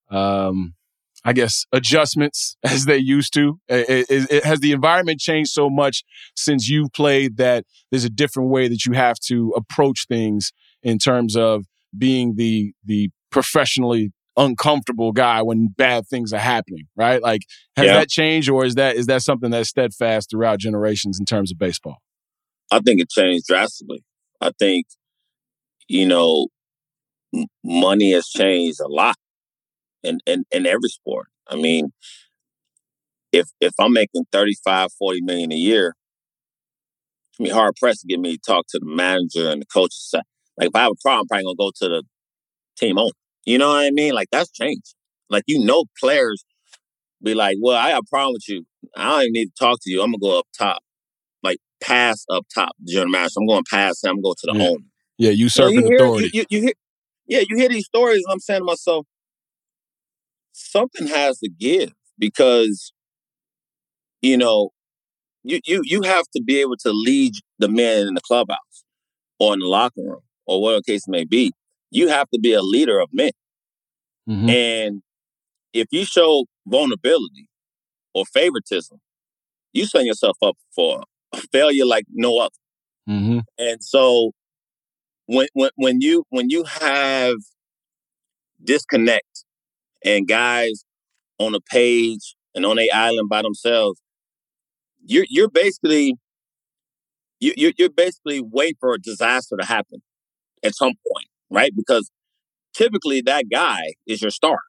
[0.10, 0.74] Um,
[1.24, 3.60] I guess adjustments as they used to.
[3.68, 6.04] It, it, it- has the environment changed so much
[6.36, 10.98] since you've played that there's a different way that you have to approach things in
[10.98, 11.66] terms of
[11.98, 17.22] being the the professionally uncomfortable guy when bad things are happening, right?
[17.22, 17.42] Like,
[17.76, 18.00] has Yeah.
[18.00, 21.58] that changed, or is that is that something that's steadfast throughout generations in terms of
[21.58, 21.98] baseball?
[22.72, 24.04] I think it changed drastically.
[24.40, 24.88] I think,
[25.88, 26.48] you know,
[27.36, 29.16] m- money has changed a lot
[30.04, 31.28] in, in, in every sport.
[31.48, 31.92] I mean,
[33.32, 35.96] if if I'm making 35, 40 million a year,
[37.40, 39.94] I mean, hard pressed to get me to talk to the manager and the coach.
[40.14, 40.24] Like,
[40.70, 42.04] if I have a problem, I'm probably gonna go to the
[42.78, 43.12] team owner.
[43.46, 44.14] You know what I mean?
[44.14, 44.96] Like, that's changed.
[45.30, 46.44] Like, you know, players
[47.24, 48.66] be like, well, I have a problem with you.
[48.96, 50.02] I don't even need to talk to you.
[50.02, 50.82] I'm gonna go up top,
[51.44, 53.36] like pass up top, the general manager.
[53.40, 54.12] I'm going past him.
[54.12, 54.68] I'm going to the Yeah.
[54.68, 54.84] owner.
[55.18, 56.32] Yeah, You know, you hear, authority.
[56.34, 56.74] You, you, hear,
[57.28, 58.24] yeah, you hear these stories.
[58.26, 59.06] And I'm saying to myself,
[60.54, 62.92] something has to give because,
[64.22, 64.72] you know,
[65.44, 68.84] you you you have to be able to lead the men in the clubhouse
[69.40, 71.52] or in the locker room or whatever the case may be.
[71.92, 73.32] You have to be a leader of men.
[74.30, 74.50] Mhm.
[74.50, 75.04] And
[75.74, 77.48] if you show vulnerability
[78.14, 79.00] or favoritism,
[79.74, 82.56] you set yourself up for a failure like no other.
[83.10, 83.40] Mm-hmm.
[83.58, 84.32] And so
[85.28, 87.38] when when when you when you have
[88.64, 89.46] disconnect
[90.04, 90.84] and guys
[91.40, 94.00] on a page and on a island by themselves,
[95.06, 96.16] you're you're basically
[97.40, 100.02] you you're, you're basically waiting for a disaster to happen.
[100.64, 101.72] at some point, right?
[101.76, 102.10] Because
[102.74, 104.60] typically that guy is your star.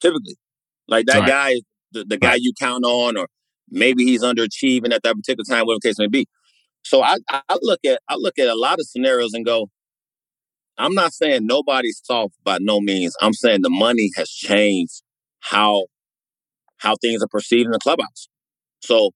[0.00, 0.36] Typically,
[0.88, 1.28] like that Right.
[1.28, 3.26] guy is the, the guy you count on, or
[3.70, 6.26] maybe he's underachieving at that particular time, whatever the case may be.
[6.82, 9.68] So I, I I look at I look at a lot of scenarios and go,
[10.78, 13.14] I'm not saying nobody's soft by no means.
[13.20, 15.02] I'm saying the money has changed
[15.40, 15.86] how
[16.78, 18.28] how things are perceived in the clubhouse.
[18.80, 19.12] So,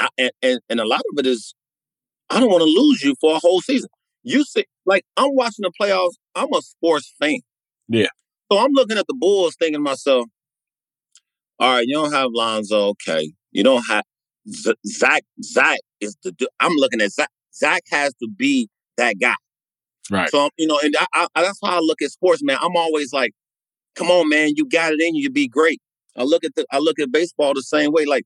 [0.00, 1.54] I, and, and and a lot of it is,
[2.30, 3.90] I don't want to lose you for a whole season.
[4.28, 6.12] You see, like I'm watching the playoffs.
[6.34, 7.40] I'm a sports fan.
[7.88, 8.08] Yeah.
[8.50, 10.26] So I'm looking at the Bulls, thinking to myself,
[11.58, 13.32] all right, you don't have Lonzo, okay.
[13.52, 14.04] You don't have
[14.48, 15.24] Z- Zach.
[15.42, 16.32] Zach is the.
[16.32, 17.30] du- I'm looking at Zach.
[17.54, 19.34] Zach has to be that guy.
[20.10, 20.30] Right.
[20.30, 22.58] So you know, and I, I, that's how I look at sports, man.
[22.60, 23.32] I'm always like,
[23.94, 25.80] come on, man, you got it in you to be great.
[26.16, 28.04] I look at the, I look at baseball the same way.
[28.04, 28.24] Like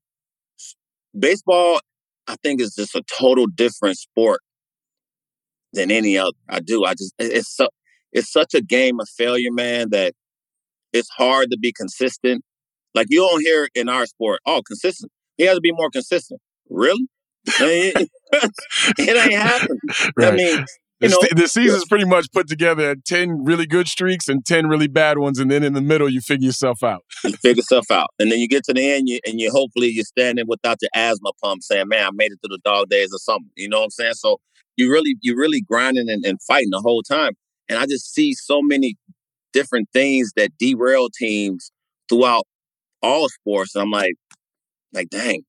[1.17, 1.79] baseball,
[2.27, 4.41] I think is just a total different sport
[5.73, 6.31] than any other.
[6.49, 6.85] I do.
[6.85, 7.67] I just, it's so,
[8.11, 9.89] it's such a game of failure, man.
[9.89, 10.13] That
[10.93, 12.43] it's hard to be consistent.
[12.95, 15.11] Like you don't hear in our sport, oh, consistent.
[15.37, 16.39] He has to be more consistent.
[16.69, 17.07] Really?
[17.47, 18.09] it
[18.99, 19.79] ain't happening.
[19.89, 20.33] I Right.
[20.35, 20.65] mean,
[20.99, 24.45] The, you know, the season's pretty much put together at 10 really good streaks and
[24.45, 25.39] 10 really bad ones.
[25.39, 27.03] And then in the middle, you figure yourself out.
[27.25, 29.87] you figure stuff out, and then you get to the end, you, and you hopefully
[29.87, 33.09] you're standing without your asthma pump, saying, "Man, I made it through the dog days
[33.11, 34.13] or something." You know what I'm saying?
[34.13, 34.39] So
[34.77, 37.33] you really, you really grinding and, and fighting the whole time.
[37.69, 38.95] And I just see so many
[39.53, 41.71] different things that derail teams
[42.09, 42.43] throughout
[43.01, 43.75] all sports.
[43.75, 44.15] And I'm like,
[44.93, 45.43] like, dang,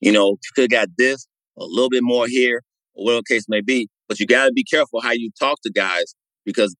[0.00, 1.26] you know, could got this
[1.58, 2.62] a little bit more here,
[2.94, 3.88] or whatever case may be.
[4.08, 6.76] But you got to be careful how you talk to guys because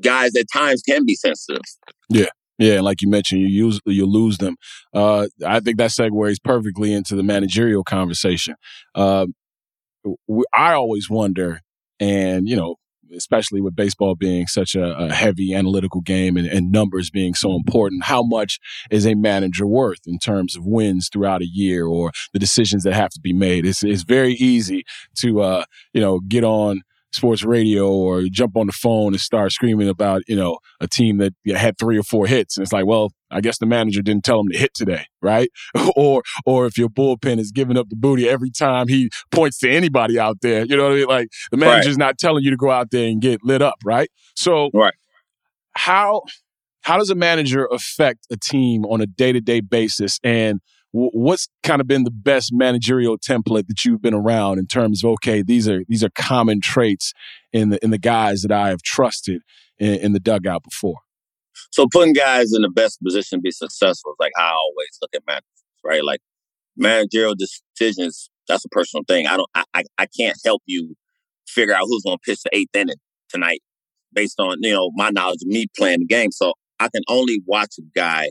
[0.00, 1.62] guys at times can be sensitive.
[2.08, 2.26] Yeah.
[2.58, 4.56] Yeah, like you mentioned, you use you lose them.
[4.94, 8.54] Uh, I think that segues perfectly into the managerial conversation.
[8.94, 9.26] Uh,
[10.54, 11.60] I always wonder,
[12.00, 12.76] and you know,
[13.14, 17.54] especially with baseball being such a, a heavy analytical game and, and numbers being so
[17.54, 18.58] important, how much
[18.90, 22.94] is a manager worth in terms of wins throughout a year or the decisions that
[22.94, 23.66] have to be made?
[23.66, 24.84] It's it's very easy
[25.16, 26.82] to uh, you know get on
[27.16, 31.18] sports radio or jump on the phone and start screaming about you know a team
[31.18, 32.56] that had three or four hits.
[32.56, 35.50] And it's like well i guess the manager didn't tell him to hit today right?
[35.96, 39.70] Or or if your bullpen is giving up the booty every time he points to
[39.70, 41.06] anybody out there you know what i mean?
[41.06, 44.10] Like the manager's not telling you to go out there and get lit up right?
[44.34, 44.94] So right.
[45.72, 46.22] how
[46.86, 50.20] how does a manager affect a team on a day-to-day basis?
[50.22, 50.60] And
[50.96, 55.10] what's kind of been the best managerial template that you've been around in terms of
[55.10, 57.12] okay these are these are common traits
[57.52, 59.42] in the in the guys that I have trusted
[59.78, 60.96] in, in the dugout before
[61.70, 64.98] So putting guys in the best position to be successful is like how I always
[65.02, 65.44] look at managers,
[65.84, 66.02] right?
[66.04, 66.20] Like
[66.76, 69.26] managerial decisions, that's a personal thing.
[69.26, 70.94] I don't I I, I can't help you
[71.46, 72.96] figure out who's gonna pitch the eighth inning
[73.28, 73.60] tonight
[74.12, 76.32] based on, you know, my knowledge of me playing the game.
[76.32, 78.30] So I can only watch a guy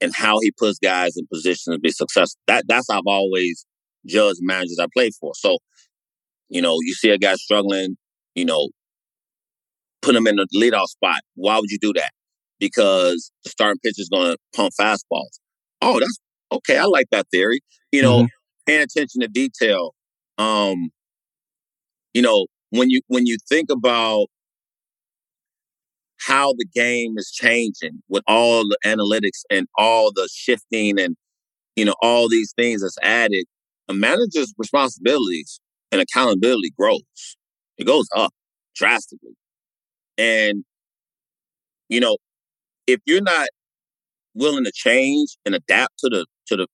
[0.00, 2.40] and how he puts guys in position to be successful.
[2.46, 3.66] That that's how I've always
[4.06, 5.32] judged managers I played for.
[5.34, 5.58] So,
[6.48, 7.96] you know, you see a guy struggling,
[8.34, 8.70] you know,
[10.02, 11.20] put him in the leadoff spot.
[11.34, 12.10] Why would you do that?
[12.58, 15.38] Because the starting pitcher is going to pump fastballs.
[15.82, 16.18] Oh, that's
[16.52, 16.78] okay.
[16.78, 17.60] I like that theory.
[17.92, 18.28] You know,
[18.66, 19.94] paying attention to detail.
[20.38, 20.90] Um,
[22.14, 24.26] you know, when you when you think about
[26.26, 31.16] how the game is changing with all the analytics and all the shifting and
[31.76, 33.46] you know all these things that's added,
[33.88, 35.60] a manager's responsibilities
[35.92, 37.02] and accountability grows.
[37.78, 38.32] It goes up
[38.76, 39.34] drastically.
[40.18, 40.64] And
[41.88, 42.16] you know,
[42.86, 43.48] if you're not
[44.34, 46.66] willing to change and adapt to the to the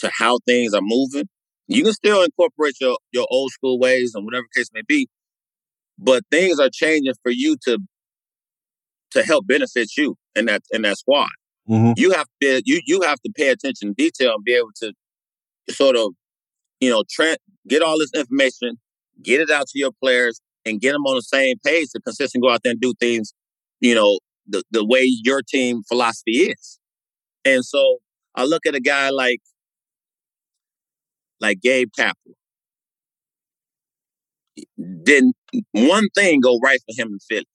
[0.00, 1.28] to how things are moving,
[1.68, 5.08] you can still incorporate your your old school ways and whatever case may be.
[5.98, 7.78] But things are changing for you to
[9.12, 11.28] to help benefit you in that in that squad.
[11.68, 11.92] Mm-hmm.
[11.96, 14.92] You have to you you have to pay attention to detail and be able to
[15.70, 16.12] sort of
[16.80, 17.36] you know tra-
[17.68, 18.78] get all this information,
[19.22, 22.46] get it out to your players, and get them on the same page to consistently
[22.46, 23.32] go out there and do things,
[23.80, 26.78] you know, the the way your team philosophy is.
[27.44, 27.98] And so
[28.34, 29.40] I look at a guy like
[31.40, 32.34] like Gabe Kapler.
[35.04, 35.36] Didn't
[35.72, 37.46] one thing go right for him in Philly?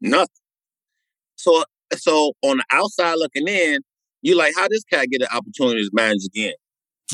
[0.00, 0.39] Nothing.
[1.40, 1.64] So
[1.96, 3.80] so on the outside looking in,
[4.22, 6.54] you like how this cat get an opportunity to manage again.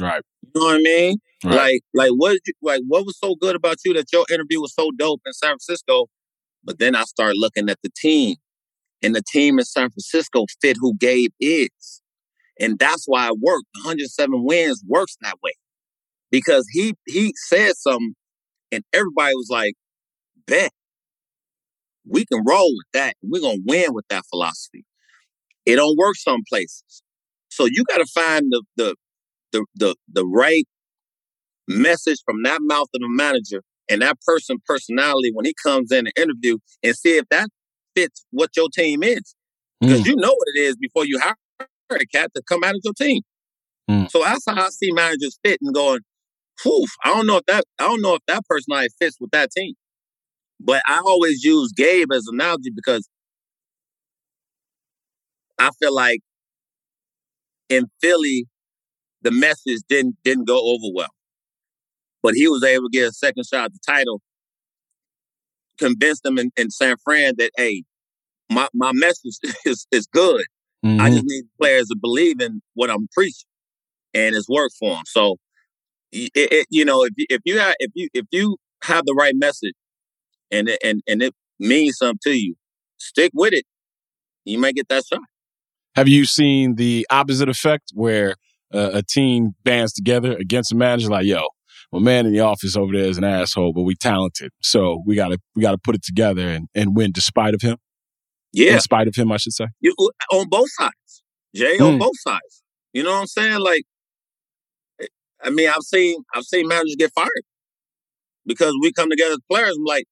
[0.01, 1.19] right You know what I mean?
[1.45, 1.55] Right.
[1.55, 2.39] Like, like what?
[2.47, 5.33] You, like, what was so good about you that your interview was so dope in
[5.33, 6.07] San Francisco?
[6.65, 8.37] But then I started looking at the team,
[9.03, 12.03] and the team in San Francisco fit who Gabe is,
[12.59, 13.67] and that's why it worked.
[13.85, 15.53] 107 wins works that way
[16.31, 18.15] because he he said something,
[18.73, 19.75] and everybody was like,
[20.47, 20.73] "Bet."
[22.09, 23.15] We can roll with that.
[23.23, 24.85] We're gonna win with that philosophy.
[25.65, 27.03] It don't work some places.
[27.51, 28.97] So you gotta find the the
[29.53, 30.65] the the, the right
[31.69, 36.07] message from that mouth of the manager and that person personality when he comes in
[36.07, 37.49] an interview and see if that
[37.95, 39.35] fits what your team is.
[39.81, 40.07] Because Mm.
[40.07, 41.35] you know what it is before you hire
[41.91, 43.23] a cat to come out of your team.
[43.91, 44.11] Mm.
[44.11, 46.01] So that's how I see managers fit and going,
[46.63, 49.51] Whew, I don't know if that I don't know if that personality fits with that
[49.51, 49.75] team.
[50.61, 53.09] But I always use Gabe as an analogy because
[55.59, 56.21] I feel like
[57.69, 58.47] in Philly,
[59.23, 61.11] the message didn't didn't go over well.
[62.23, 64.21] But he was able to get a second shot at the title,
[65.79, 67.85] convince them in, in San Fran that hey,
[68.51, 69.37] my, my message
[69.67, 70.45] is, is good.
[70.85, 71.13] I Mhm.
[71.13, 73.49] just need players to believe in what I'm preaching,
[74.15, 75.05] and it's worked for them.
[75.07, 75.37] So,
[76.13, 79.15] it, it, you know, if you, if you have if you if you have the
[79.19, 79.75] right message,
[80.51, 82.55] and it, and and it means something to you,
[82.99, 83.65] stick with it.
[84.45, 85.21] You might get that shot.
[85.95, 88.35] Have you seen the opposite effect where
[88.73, 91.43] uh, a team bands together against a manager like, yo,
[91.93, 94.51] my man in the office over there is an asshole, but we talented.
[94.63, 97.79] So we gotta we gotta put it together and, and win despite of him.
[98.53, 99.67] Yeah, In spite of him, I should say.
[99.81, 99.95] you
[100.33, 101.23] on both sides,
[101.55, 101.99] Jay, on Mm.
[101.99, 102.63] both sides.
[102.93, 103.61] You know what I'm saying?
[103.61, 103.83] Like,
[105.01, 105.07] eh,
[105.43, 107.31] I mean, I've seen I've seen managers get fired
[108.47, 109.75] because we come together as players.
[109.77, 110.05] I'm like,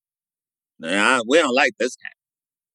[0.90, 2.10] nah, we don't like this guy.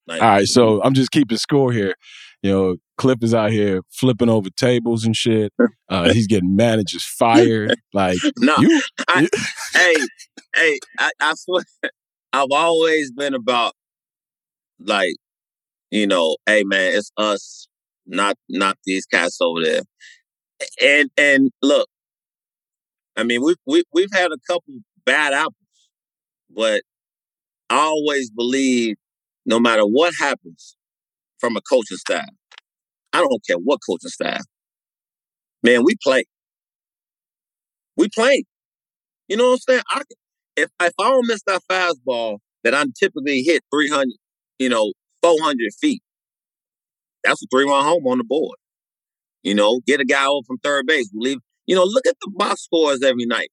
[0.08, 1.94] Like, All right, so I'm just keeping score here.
[2.42, 5.54] You know, Cliff is out here flipping over tables and shit.
[5.92, 7.76] Uh, he's getting managers fired.
[7.94, 9.28] Like no, you, I,
[9.74, 9.96] hey,
[10.56, 11.64] hey, I, I swear,
[12.32, 13.74] I've always been about
[14.80, 15.16] like,
[15.90, 17.68] you know, hey man, it's us,
[18.06, 19.82] not not these cats over there.
[20.80, 21.90] And and look,
[23.18, 25.56] I mean, we've we, we've had a couple bad apples,
[26.56, 26.84] but
[27.70, 28.96] I always believe,
[29.46, 30.76] no matter what happens
[31.40, 32.30] from a coaching staff,
[33.14, 34.44] I don't care what coaching staff,
[35.64, 36.24] man, we play.
[37.98, 38.44] We play.
[39.28, 39.82] You know what I'm saying?
[39.92, 40.02] I,
[40.58, 44.08] if if I don't miss that fastball that I'm typically hit 300,
[44.60, 46.02] you know, 400 feet,
[47.24, 48.58] that's a three-run home on the board.
[49.44, 51.10] You know, get a guy over from third base.
[51.14, 51.40] Leave.
[51.68, 53.50] You know, look at the box scores every night.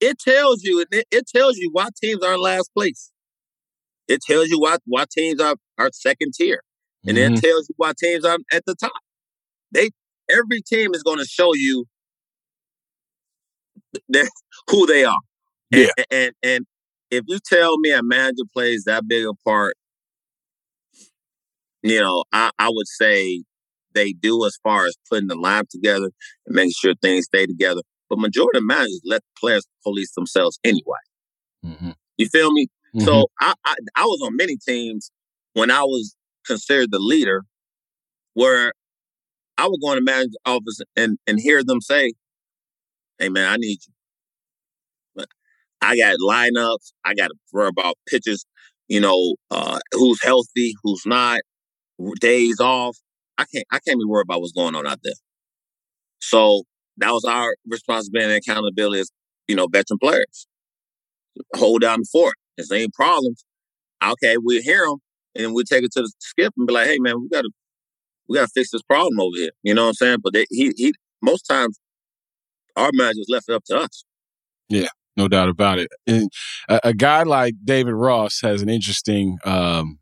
[0.00, 0.84] It tells you.
[0.90, 3.09] It, it tells you why teams are in last place.
[4.10, 6.62] It tells you why why teams are are second tier,
[7.06, 7.36] and Mhm.
[7.36, 8.92] it tells you why teams are at the top.
[9.72, 9.90] They
[10.30, 11.86] every team is going to show you
[14.08, 14.28] their,
[14.70, 15.16] who they are.
[15.72, 16.04] And, Yeah.
[16.10, 16.66] and and
[17.10, 19.74] if you tell me a manager plays that big a part,
[21.82, 23.42] you know, I, I would say
[23.94, 26.10] they do as far as putting the line together
[26.46, 27.82] and making sure things stay together.
[28.08, 30.98] But majority of managers let the players police themselves anyway.
[31.64, 31.94] Mhm.
[32.18, 32.68] You feel me?
[32.94, 33.04] Mhm.
[33.04, 35.10] So I, I I was on many teams
[35.54, 36.14] when I was
[36.46, 37.44] considered the leader,
[38.34, 38.72] where
[39.58, 42.14] I would go in the manager's office and and hear them say,
[43.18, 43.92] "Hey man, I need you.
[45.14, 45.28] But
[45.82, 46.92] I got lineups.
[47.04, 48.44] I got to worry about pitchers.
[48.88, 51.40] You know, uh, who's healthy, who's not,
[52.20, 52.96] days off.
[53.38, 55.14] I can't I can't be worried about what's going on out there.
[56.20, 56.64] So
[56.98, 59.10] that was our responsibility and accountability as
[59.48, 60.46] you know veteran players.
[61.56, 62.34] Hold down the fort.
[62.68, 63.44] There ain't problems,
[64.02, 64.98] okay, we hear them
[65.34, 67.50] and we take it to the skip and be like, hey man, we gotta
[68.28, 69.50] we gotta fix this problem over here.
[69.62, 70.18] You know what I'm saying?
[70.22, 71.78] But they, he he most times
[72.76, 74.04] our managers left it up to us.
[74.68, 75.90] Yeah, no doubt about it.
[76.06, 76.30] And
[76.68, 79.98] a, a guy like David Ross has an interesting, um,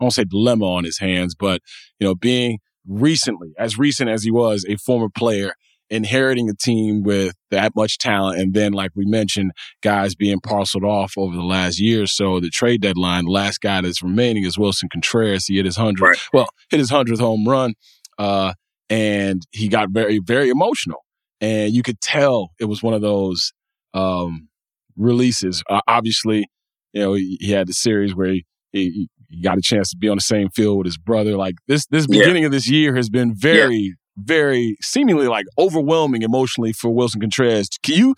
[0.00, 1.62] I won't say dilemma on his hands, but
[1.98, 5.54] you know, being recently, as recent as he was, a former player,
[5.90, 10.84] inheriting a team with that much talent, and then, like we mentioned, guys being parceled
[10.84, 12.40] off over the last year or so.
[12.40, 15.46] The trade deadline, the last guy that's remaining is Wilson Contreras.
[15.46, 17.74] He hit his hundred, well, hit his hundredth home run,
[18.18, 18.52] uh,
[18.90, 21.04] and he got very, very emotional.
[21.40, 23.52] And you could tell it was one of those
[23.94, 24.48] um,
[24.96, 25.62] releases.
[25.70, 26.46] Uh, obviously,
[26.92, 29.96] you know, he, he had the series where he, he, he got a chance to
[29.96, 31.36] be on the same field with his brother.
[31.36, 32.20] Like this, this Yeah.
[32.20, 37.68] beginning of this year has been very, very seemingly like overwhelming emotionally for Wilson Contreras.
[37.82, 38.14] Can you?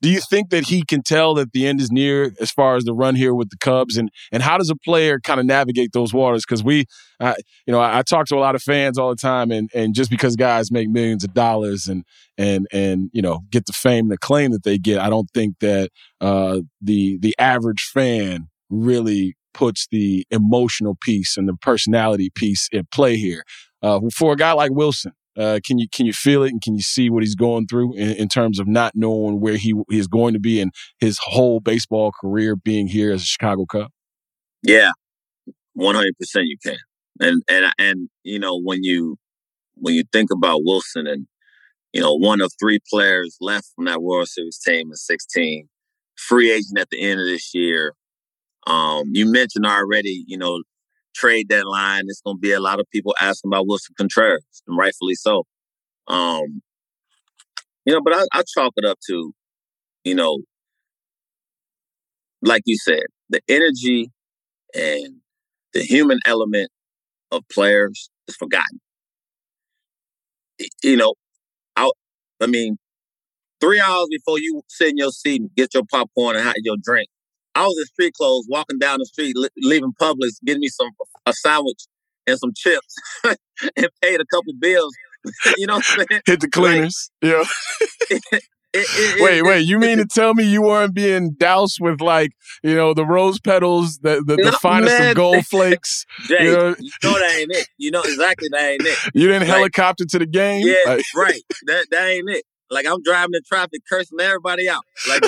[0.00, 2.82] Do you think that he can tell that the end is near as far as
[2.82, 5.92] the run here with the Cubs, and and how does a player kind of navigate
[5.92, 6.44] those waters?
[6.44, 6.86] Because we,
[7.20, 7.34] you
[7.68, 10.10] know, I, I talk to a lot of fans all the time, and and just
[10.10, 12.04] because guys make millions of dollars and
[12.36, 15.30] and and you know get the fame and the claim that they get, I don't
[15.32, 15.90] think that
[16.20, 22.86] uh, the the average fan really puts the emotional piece and the personality piece in
[22.90, 23.44] play here.
[23.82, 26.74] Uh, for a guy like Wilson, uh, can you can you feel it and can
[26.74, 29.98] you see what he's going through in, in terms of not knowing where he, he
[29.98, 33.90] is going to be and his whole baseball career being here as a Chicago Cub?
[34.62, 34.90] Yeah.
[35.74, 36.76] One hundred percent, you can.
[37.20, 39.16] And and and you know when you
[39.74, 41.26] when you think about Wilson and
[41.92, 45.68] you know one of three players left from that World Series team in sixteen,
[46.16, 47.94] free agent at the end of this year.
[48.66, 50.62] Um, you mentioned already, you know,
[51.14, 52.04] trade deadline.
[52.06, 55.44] It's going to be a lot of people asking about Wilson Contreras, and rightfully so.
[56.08, 56.62] Um,
[57.84, 59.32] you know, but I, I chalk it up to,
[60.04, 60.40] you know,
[62.42, 64.10] like you said, the energy
[64.74, 65.16] and
[65.72, 66.70] the human element
[67.30, 68.80] of players is forgotten.
[70.82, 71.14] You know,
[71.76, 71.90] I,
[72.40, 72.76] I mean,
[73.60, 77.08] three hours before you sit in your seat and get your popcorn and your drink,
[77.54, 80.88] I was in street clothes, walking down the street, li- leaving Publix, getting me some
[81.26, 81.84] a sandwich
[82.26, 84.94] and some chips, and paid a couple bills.
[85.56, 86.22] you know what I'm saying?
[86.26, 87.10] Hit the cleaners.
[87.22, 87.46] Like,
[88.10, 88.38] yeah.
[88.74, 89.60] It, it, wait, it, wait!
[89.66, 92.32] You mean to tell me you weren't being doused with like
[92.62, 96.06] you know the rose petals, the the, the finest man, of gold flakes?
[96.22, 96.74] Jay, you know?
[96.78, 97.68] you know that ain't it.
[97.76, 98.98] You know exactly that ain't it.
[99.12, 100.66] You didn't like, helicopter to the game.
[100.66, 101.42] Yeah, like, right.
[101.66, 102.44] That that ain't it.
[102.70, 104.80] Like I'm driving in traffic, cursing everybody out.
[105.06, 105.22] Like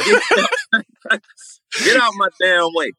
[1.83, 2.93] get, out my damn way.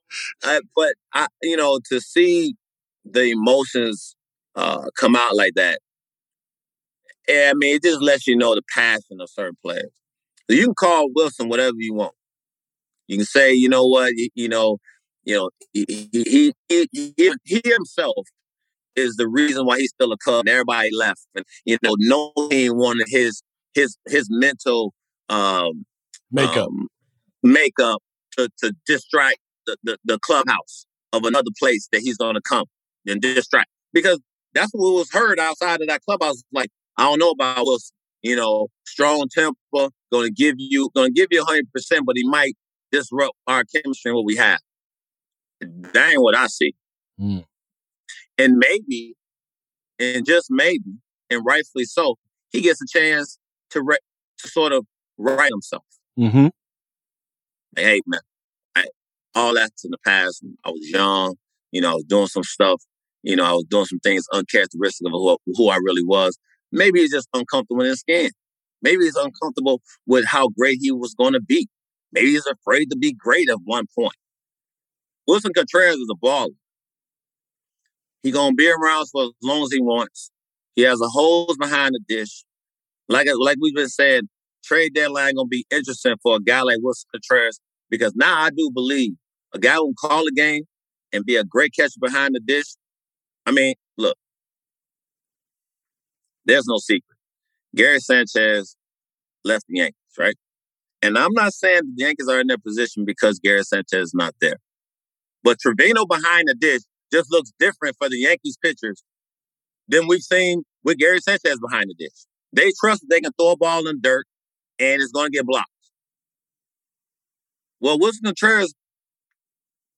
[0.44, 2.56] Uh, but I, you know, to see
[3.04, 4.16] the emotions
[4.56, 5.80] uh, come out like that,
[7.30, 9.92] I mean, it just lets you know the passion of certain players.
[10.50, 12.14] So you can call Wilson whatever you want.
[13.08, 14.78] You can say, you know what, you, you know,
[15.24, 18.28] you know, he, he, he, he, he himself
[18.96, 21.26] is the reason why he's still a Cub and everybody left.
[21.36, 23.42] And you know, no team wanted his
[23.74, 24.94] his his mental
[25.30, 25.86] um
[26.32, 26.88] makeup um,
[27.44, 28.02] makeup
[28.38, 32.66] to, to distract the, the, the clubhouse of another place that he's gonna come
[33.08, 33.70] and distract.
[33.94, 34.20] Because
[34.54, 36.44] that's what was heard outside of that clubhouse.
[36.52, 37.96] Like, I don't know about Wilson.
[38.22, 42.56] You know, strong temper, gonna give you gonna give you hundred percent, but he might
[42.92, 44.60] disrupt our chemistry and what we have.
[45.62, 46.74] That ain't what I see.
[47.20, 47.46] Mm.
[48.38, 49.16] And maybe,
[50.00, 50.98] and just maybe,
[51.30, 52.16] and rightfully so,
[52.52, 53.38] he gets a chance
[53.72, 54.00] to re-
[54.40, 54.86] to sort of
[55.18, 55.86] right himself.
[56.18, 56.48] Mm-hmm.
[57.76, 58.22] Like, hey man,
[58.76, 58.86] I,
[59.34, 60.44] all that's in the past.
[60.64, 61.36] I was young,
[61.72, 62.82] you know, I was doing some stuff.
[63.24, 66.38] You know, I was doing some things uncharacteristic of who, who I really was.
[66.72, 68.30] Maybe he's just uncomfortable in his skin.
[68.82, 71.68] Maybe he's uncomfortable with how great he was going to be.
[72.12, 74.16] Maybe he's afraid to be great at one point.
[75.28, 76.52] Wilson Contreras is a baller.
[78.22, 80.32] He gonna be around for as long as he wants.
[80.76, 82.44] He has a hose behind the dish.
[83.08, 84.30] Like like we've been saying,
[84.64, 87.60] trade deadline gonna be interesting for a guy like Wilson Contreras
[87.90, 89.14] because now I do believe
[89.54, 90.64] a guy who can call a game
[91.14, 92.76] and be a great catcher behind the dish.
[93.46, 94.18] I mean, look,
[96.46, 97.18] there's no secret.
[97.76, 98.76] Gary Sanchez
[99.44, 100.36] left the Yankees, right?
[101.02, 104.34] And I'm not saying the Yankees are in their position because Gary Sanchez is not
[104.42, 104.58] there.
[105.44, 106.82] But Trevino behind the dish
[107.12, 109.04] just looks different for the Yankees pitchers
[109.88, 112.26] than we've seen with Gary Sanchez behind the dish.
[112.54, 114.26] They trust they can throw a ball in the dirt
[114.80, 115.70] and it's going to get blocked.
[117.86, 118.74] Well, Wilson Contreras,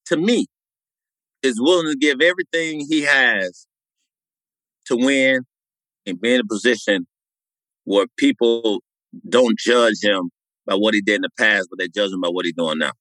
[0.07, 0.47] to me,
[1.41, 3.65] is willing to give everything he has
[4.87, 5.43] to win
[6.05, 7.07] and be in a position
[7.85, 8.81] where people
[9.29, 10.31] don't judge him
[10.65, 12.77] by what he did in the past, but they judge him by what he's doing
[12.77, 12.91] now.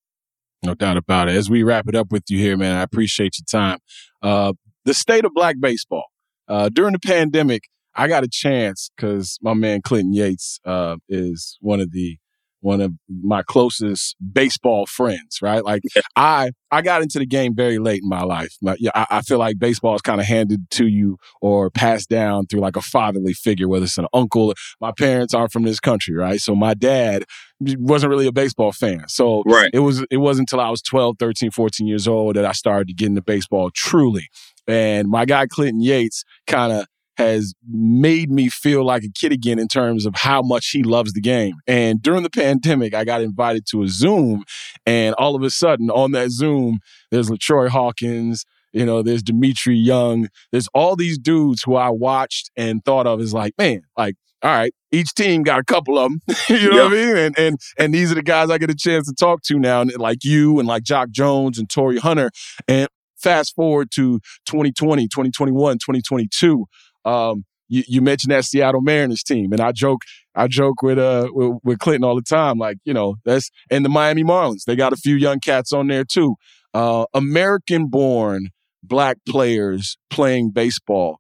[0.65, 1.35] No doubt about it.
[1.35, 3.81] As we wrap it up with you here, man, I appreciate your time.
[4.23, 4.53] Uh,
[4.85, 6.05] the state of black baseball.
[6.47, 7.63] Uh, during the pandemic,
[7.97, 12.19] I got a chance because my man Clinton Yates uh, is one of the
[12.67, 12.93] one of
[13.23, 15.65] my closest baseball friends, right?
[15.65, 15.83] Like
[16.17, 18.57] I, I got into the game very late in my life.
[18.61, 22.47] Yeah, I, I, feel like baseball is kind of handed to you or passed down
[22.47, 24.53] through like a fatherly figure, whether it's an uncle.
[24.81, 26.41] My parents aren't from this country, right?
[26.41, 27.23] So my dad
[27.61, 29.09] wasn't really a baseball fan.
[29.09, 29.71] So right.
[29.73, 32.89] it was, it wasn't until I was 12, 13, 14 years old that I started
[32.89, 34.29] to get into baseball truly.
[34.67, 36.87] And my guy Clinton Yates kind of
[37.17, 41.13] has made me feel like a kid again in terms of how much he loves
[41.13, 41.55] the game.
[41.67, 44.45] And during the pandemic, I got invited to a Zoom,
[44.85, 48.45] and all of a sudden on that Zoom, there's LaTroy Hawkins.
[48.73, 50.29] You know, there's Dmitri Young.
[50.53, 54.51] There's all these dudes who I watched and thought of as like, man, like, all
[54.51, 56.21] right, each team got a couple of them.
[56.49, 56.85] you know yep.
[56.85, 57.17] what I mean?
[57.17, 59.81] And and and these are the guys I get a chance to talk to now,
[59.81, 62.31] and like you and like Jacque Jones and Torii Hunter.
[62.69, 66.67] And fast forward to 2020, 2021, 2022
[67.07, 70.03] um, you, you, mentioned that Seattle Mariners team, and I joke,
[70.35, 73.85] I joke with uh with, with, Clinton all the time, like you know that's and
[73.85, 74.65] the Miami Marlins.
[74.67, 76.35] They got a few young cats on there too.
[76.75, 78.49] Uh, American-born
[78.83, 81.19] black players playing baseball.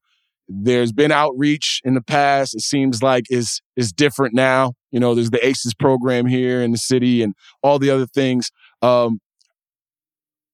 [0.48, 2.54] There's been outreach in the past.
[2.54, 4.72] It seems like is is different now.
[4.90, 8.50] You know, there's the ACES program here in the city and all the other things.
[8.82, 9.20] Um,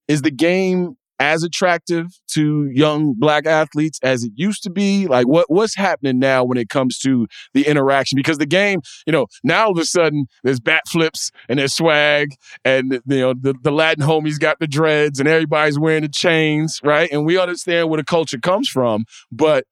[0.09, 5.07] is the game as attractive to young black athletes as it used to be?
[5.07, 8.17] Like what what's happening now when it comes to the interaction?
[8.17, 11.75] Because the game, you know, now all of a sudden there's bat flips and there's
[11.75, 12.31] swag
[12.65, 16.81] and you know the, the Latin homies got the dreads and everybody's wearing the chains,
[16.83, 17.09] right?
[17.13, 19.65] And we understand where the culture comes from, but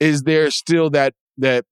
[0.00, 1.64] is there still that that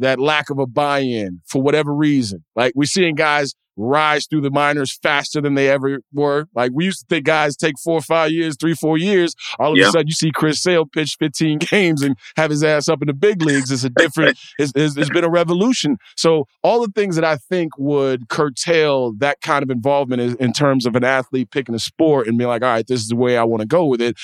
[0.00, 2.44] that lack of a buy-in for whatever reason?
[2.56, 6.46] Like we're seeing guys rise through the minors faster than they ever were.
[6.54, 9.34] Like we used to think guys take four or five years, three, four years.
[9.58, 9.88] All of Yeah.
[9.88, 13.06] a sudden you see Chris Sale pitch 15 games and have his ass up in
[13.06, 13.70] the big leagues.
[13.70, 15.96] It's a different, it's, it's, it's been a revolution.
[16.16, 20.52] So all the things that I think would curtail that kind of involvement is, in
[20.52, 23.16] terms of an athlete picking a sport and being like, all right, this is the
[23.16, 24.16] way I want to go with it.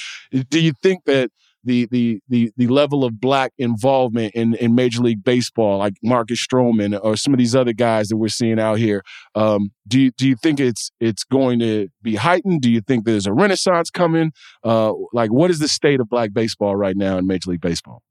[0.50, 1.30] Do you think that
[1.65, 6.45] the the the the level of black involvement in in Major League Baseball, like Marcus
[6.45, 9.03] Stroman or some of these other guys that we're seeing out here,
[9.35, 12.62] um, do you do you think it's it's going to be heightened?
[12.62, 14.33] Do you think there's a renaissance coming?
[14.62, 18.03] Uh, like, what is the state of black baseball right now in Major League Baseball?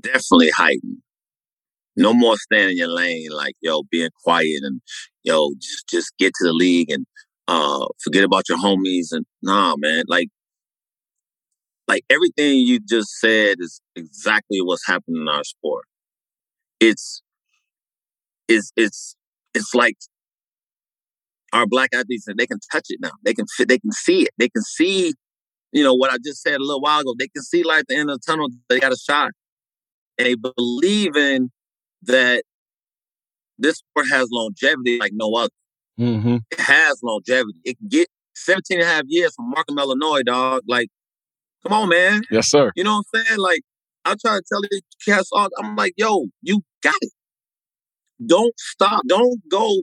[0.00, 0.98] definitely heightened.
[1.96, 4.80] No more standing in your lane, like yo, being quiet and
[5.22, 7.06] yo, just just get to the league and
[7.46, 10.04] uh forget about your homies and nah, man.
[10.08, 10.28] Like,
[11.88, 15.84] like everything you just said is exactly what's happening in our sport.
[16.80, 17.22] It's
[18.48, 19.16] it's it's
[19.54, 19.96] it's like
[21.52, 23.12] our black athletes they can touch it now.
[23.22, 23.68] They can fit.
[23.68, 24.30] They can see it.
[24.38, 25.12] They can see.
[25.72, 27.14] You know what I just said a little while ago.
[27.18, 28.48] They can see light at the end of the tunnel.
[28.68, 29.32] They got a shot
[30.18, 31.50] and they believe in
[32.02, 32.44] that
[33.58, 35.50] this sport has longevity like no other.
[35.98, 36.36] Mm-hmm.
[36.50, 37.58] It has longevity.
[37.64, 40.62] It can get 17 and a half years from Markham, Illinois, dog.
[40.66, 40.88] Like,
[41.64, 42.22] come on, man.
[42.30, 42.70] Yes, sir.
[42.76, 43.38] You know what I'm saying?
[43.38, 43.60] Like,
[44.04, 47.12] I try to tell these cats all, I'm like, yo, you got it.
[48.24, 49.02] Don't stop.
[49.08, 49.82] Don't go, all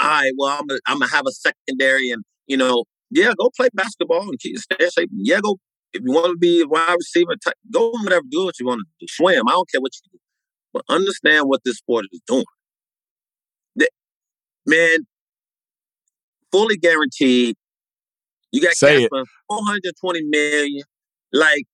[0.00, 3.68] right, well, I'm gonna I'm gonna have a secondary and you know, yeah, go play
[3.72, 5.08] basketball and keep stay safe.
[5.12, 5.58] Yeah, go
[5.92, 8.80] if you want to be a wide receiver, type, go whatever, do what you want
[8.80, 9.06] to do.
[9.08, 9.42] Swim.
[9.48, 10.18] I don't care what you do.
[10.72, 12.44] But understand what this sport is doing.
[13.76, 13.90] The-
[14.66, 15.06] man,
[16.50, 17.56] fully guaranteed.
[18.52, 19.08] You got Say it.
[19.10, 20.82] for 420 million.
[21.32, 21.64] Like,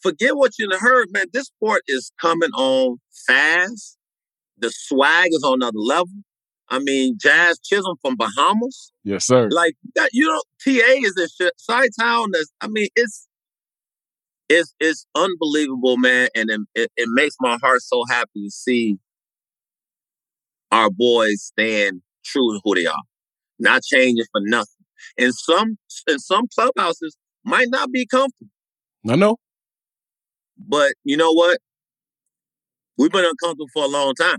[0.00, 1.26] forget what you heard, man.
[1.32, 3.96] This sport is coming on fast.
[4.58, 6.22] The swag is on another level.
[6.68, 8.92] I mean, Jazz Chisholm from Bahamas.
[9.04, 9.48] Yes, sir.
[9.50, 11.52] Like that, you know, TA is this shit.
[11.56, 13.28] Side Town is I mean, it's
[14.48, 16.28] it's it's unbelievable, man.
[16.34, 18.98] And it, it, it makes my heart so happy to see
[20.72, 23.02] our boys stand true to who they are.
[23.58, 24.84] Not changing for nothing.
[25.18, 25.78] And some
[26.08, 28.50] in some clubhouses might not be comfortable.
[29.08, 29.36] I know.
[30.58, 31.58] But you know what?
[32.98, 34.38] We've been uncomfortable for a long time.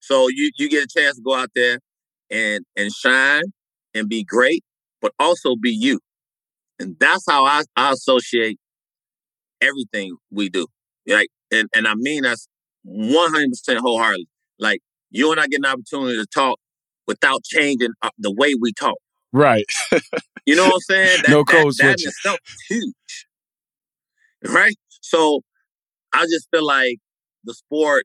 [0.00, 1.78] So you you get a chance to go out there
[2.30, 3.42] and and shine
[3.94, 4.64] and be great,
[5.02, 6.00] but also be you.
[6.78, 8.58] And that's how I, I associate
[9.60, 10.66] everything we do.
[11.06, 12.48] Like and, and I mean that's
[12.86, 14.28] 100% wholeheartedly.
[14.58, 16.58] Like you and I get an opportunity to talk
[17.06, 18.96] without changing uh, the way we talk.
[19.32, 19.66] Right.
[20.46, 21.22] You know what I'm saying?
[21.28, 22.08] No that, code that, that switching.
[22.08, 23.27] itself is huge.
[24.44, 24.76] Right?
[25.00, 25.40] So
[26.12, 26.98] I just feel like
[27.44, 28.04] the sport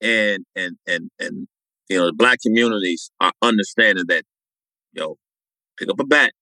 [0.00, 1.48] and and and and
[1.88, 4.24] you know the black communities are understanding that
[4.92, 5.16] yo
[5.78, 6.32] pick up a bat.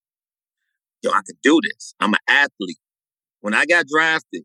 [1.03, 1.95] Yo I can do this.
[2.01, 2.79] I'm an athlete.
[3.41, 4.43] When I got drafted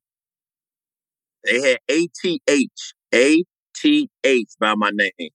[1.46, 5.30] they had ATH ATH by my name.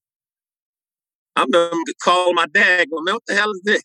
[1.35, 1.71] I'm gonna
[2.01, 3.83] call my dad going, man what the hell is this?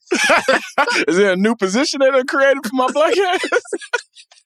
[1.08, 3.40] Is there a new position that are created for my black ass?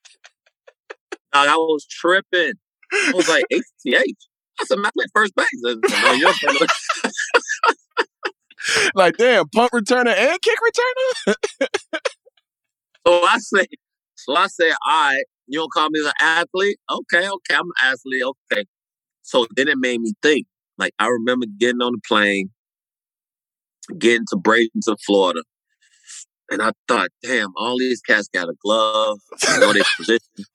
[1.35, 2.55] Dog, I was tripping
[2.93, 6.69] I was like I said man I play first base I said, "No, you're playing-
[8.95, 11.35] like, damn, punt returner and kick returner?
[13.07, 13.67] So I say,
[14.15, 16.79] so I say, all right, you don't call me an athlete?
[16.91, 18.23] Okay, okay, I'm an athlete.
[18.53, 18.65] Okay.
[19.23, 20.47] So then it made me think.
[20.79, 22.51] Like I remember getting on the plane,
[23.99, 25.43] getting to Bradenton, Florida,
[26.51, 30.47] and I thought, damn, all these cats got a glove, you know their position.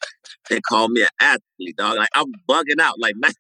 [0.50, 1.98] They call me an athlete, dog.
[1.98, 2.96] Like I'm bugging out.
[3.00, 3.32] Like man,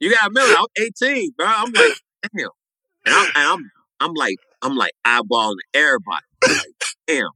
[0.00, 1.46] you gotta remember, I'm 18, bro.
[1.46, 1.94] I'm like,
[2.36, 2.48] damn,
[3.06, 6.24] and I'm, and I'm, I'm like, I'm like eyeballing everybody.
[6.48, 6.72] Like,
[7.06, 7.30] damn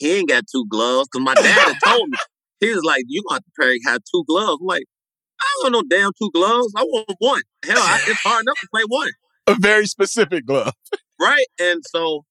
[0.00, 2.16] he ain't got two gloves because my dad had told me
[2.58, 4.84] he was like, "You gonna have to carry have two gloves." I'm like,
[5.40, 6.72] I don't want no damn two gloves.
[6.76, 7.42] I want one.
[7.64, 9.10] Hell, I, it's hard enough to play one,
[9.46, 10.72] A very specific glove.
[11.20, 11.46] right?
[11.60, 12.24] And so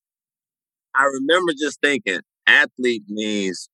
[0.95, 3.69] I remember just thinking, athlete means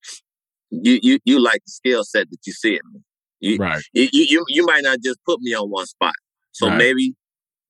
[0.69, 3.01] you you you like the skill set that you see in me.
[3.39, 3.83] You, Right.
[3.93, 6.13] you, you you might not just put me on one spot.
[6.51, 6.77] So Right.
[6.77, 7.15] maybe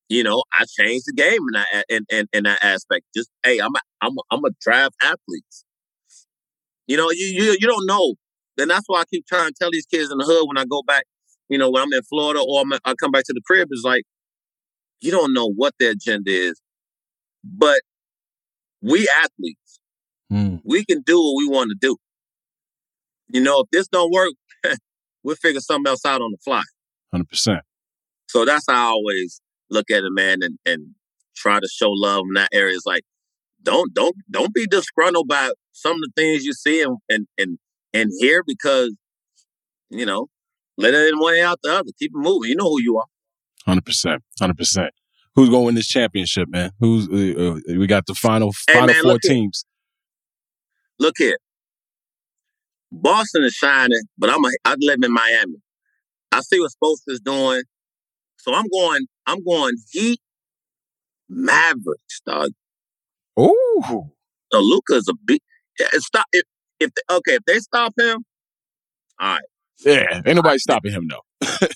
[0.09, 3.05] you know I change the game in that in, in, in that aspect.
[3.15, 5.65] Just hey, I'm a, I'm a, I'm a draft athletes.
[6.87, 8.13] You know, you you you don't know.
[8.57, 10.63] And that's why I keep trying to tell these kids in the hood when I
[10.63, 11.03] go back,
[11.49, 13.81] you know, when I'm in Florida or I'm, I come back to the crib, is
[13.83, 14.03] like,
[15.01, 16.61] you don't know what their agenda is.
[17.43, 17.81] But
[18.81, 19.79] we athletes,
[20.31, 20.61] Mm.
[20.63, 21.97] we can do what we want to do.
[23.30, 24.34] You know, if this don't work,
[25.23, 26.61] we'll figure something else out on the fly.
[27.11, 27.61] Hundred percent.
[28.28, 30.88] So that's how I always look at it, man, and, and
[31.36, 32.76] try to show love in that area.
[32.76, 33.03] It's like,
[33.63, 37.57] don't don't don't be disgruntled by some of the things you see and and and,
[37.93, 38.95] and hear because,
[39.89, 40.28] you know,
[40.78, 41.89] let it in one out the other.
[41.97, 42.49] Keep it moving.
[42.49, 43.05] You know who you are.
[43.65, 44.23] Hundred percent.
[44.39, 44.91] Hundred percent.
[45.36, 46.71] Who's going to win this championship, man?
[46.80, 49.34] Who's uh, uh, we got the final Hey, final man, four look here.
[49.34, 49.65] teams.
[50.99, 51.38] Look here.
[53.01, 55.57] Boston is shining, but I'm a, I live in Miami.
[56.31, 57.61] I see what Spokes is doing.
[58.37, 60.19] So I'm going, I'm going Heat
[61.29, 62.51] Mavericks, dog.
[63.39, 63.81] Ooh.
[64.51, 65.41] So Luka's a big
[65.93, 66.43] stop if
[66.79, 68.23] if they, okay, if they stop him,
[69.19, 69.41] all right.
[69.79, 71.47] Yeah, ain't nobody stopping him though.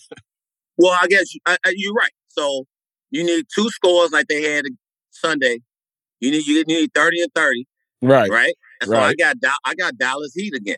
[0.81, 2.11] Well, I guess I, I, you're right.
[2.29, 2.63] So
[3.11, 4.63] you need two scores like they had
[5.11, 5.59] Sunday.
[6.21, 7.67] You need you need thirty and thirty,
[8.01, 8.29] Right.
[8.29, 8.53] right?
[8.79, 10.77] And so I got I got Dallas Heat again.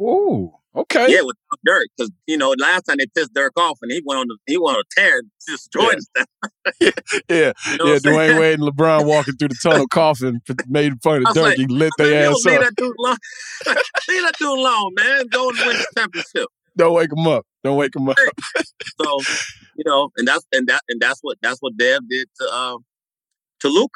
[0.00, 0.52] Ooh.
[0.76, 1.06] Okay.
[1.08, 4.18] Yeah, with Dirk because you know last time they pissed Dirk off and he went
[4.18, 6.06] on the, he went on a tear, and destroyed us.
[7.28, 7.52] Yeah.
[7.70, 7.98] You know yeah.
[7.98, 11.44] Dwyane Wade and LeBron walking through the tunnel coughing, made fun of Dirk.
[11.44, 12.64] like- he lit I was like, their ass leave up.
[12.64, 13.16] that dude alone.
[14.08, 15.26] leave that dude alone, man.
[15.28, 16.48] Go and win the championship.
[16.76, 17.46] Don't wake him up.
[17.62, 18.16] Don't wake him up.
[19.00, 19.20] So
[19.76, 22.84] you know, and that's and that and that's what that's what Dev did to um
[23.60, 23.92] to Luke.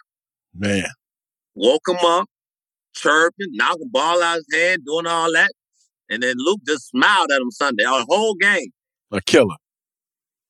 [0.55, 0.86] Man.
[1.55, 2.26] woke him up,
[2.94, 5.51] chirping, knocking the ball out of his hand, doing all that.
[6.11, 8.72] And then Luke just smiled at him Sunday, our whole game.
[9.12, 9.56] A killer.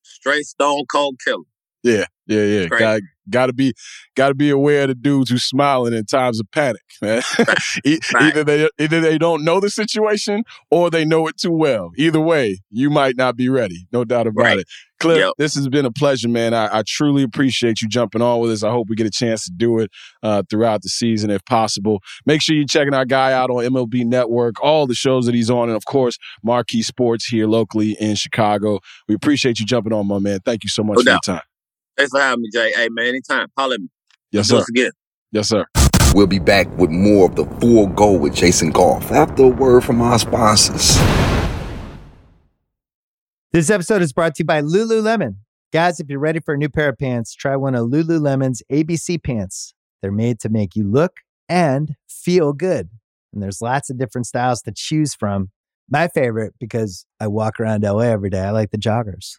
[0.03, 1.45] Straight stone cold killer.
[1.83, 2.67] Yeah, yeah, yeah.
[2.67, 3.03] Great.
[3.31, 3.75] Got to be
[4.17, 7.23] got to be aware of the dudes who smiling in times of panic, man.
[7.85, 11.91] Either they either they don't know the situation or they know it too well.
[11.97, 13.87] Either way, you might not be ready.
[13.93, 14.59] No doubt about Right.
[14.61, 14.67] it.
[15.01, 15.35] Cliff, Yep.
[15.39, 16.53] this has been a pleasure, man.
[16.55, 18.65] I, I truly appreciate you jumping on with us.
[18.65, 19.93] I hope we get a chance to do it
[20.25, 22.01] uh, throughout the season if possible.
[22.27, 25.51] Make sure you're checking our guy out on MLB Network, all the shows that he's
[25.51, 28.81] on, and of course, Marquee Sports here locally in Chicago.
[29.07, 30.41] We appreciate you jumping on, my man.
[30.45, 31.43] Thank you so much No for your time.
[31.99, 32.73] Thanks for having me, Jay.
[32.77, 33.49] Hey, man, anytime.
[33.59, 33.89] Holler at me.
[34.31, 34.59] Yes, Do sir.
[34.61, 34.91] us again.
[35.33, 35.67] Yes, sir.
[36.15, 39.83] We'll be back with more of the full go with Jason Goff after a word
[39.85, 40.97] from our sponsors.
[43.53, 45.37] This episode is brought to you by Lululemon.
[45.73, 49.23] Guys, if you're ready for a new pair of pants, try one of Lululemon's ABC
[49.23, 49.75] pants.
[50.01, 51.17] They're made to make you look
[51.49, 52.91] and feel good.
[53.33, 55.51] And there's lots of different styles to choose from.
[55.91, 59.39] My favorite, because I walk around LA every day, I like the joggers.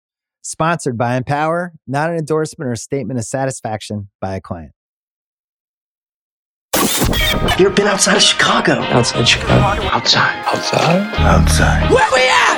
[0.43, 4.71] Sponsored by Empower, not an endorsement or statement of satisfaction by a client.
[7.59, 8.73] You ever been outside of Chicago?
[8.73, 9.83] Outside Chicago.
[9.87, 10.45] Outside.
[10.47, 11.13] Outside.
[11.19, 11.91] Outside.
[11.91, 12.57] Where we at?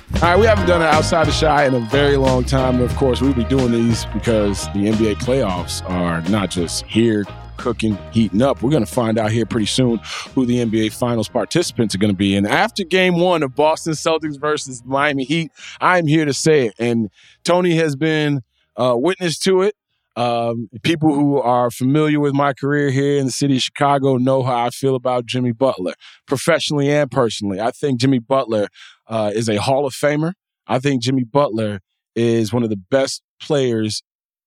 [0.00, 0.22] Outside!
[0.22, 2.80] All right, we haven't done it outside the Chi in a very long time.
[2.80, 7.24] Of course, we'll be doing these because the NBA playoffs are not just here
[7.58, 8.62] cooking, heating up.
[8.62, 10.00] We're going to find out here pretty soon
[10.34, 12.36] who the NBA Finals participants are going to be.
[12.36, 16.74] And after game one of Boston Celtics versus Miami Heat, I'm here to say it.
[16.78, 17.10] And
[17.44, 18.42] Tony has been
[18.76, 19.74] uh, witness to it.
[20.16, 24.42] Um, people who are familiar with my career here in the city of Chicago know
[24.42, 25.94] how I feel about Jimmy Butler,
[26.26, 27.60] professionally and personally.
[27.60, 28.66] I think Jimmy Butler
[29.06, 30.32] uh, is a Hall of Famer.
[30.66, 31.80] I think Jimmy Butler
[32.16, 34.02] is one of the best players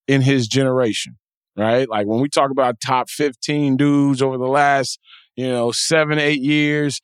[0.07, 1.17] in his generation,
[1.55, 1.87] right?
[1.89, 4.99] Like when we talk about top 15 dudes over the last,
[5.35, 7.01] you know, seven, eight years,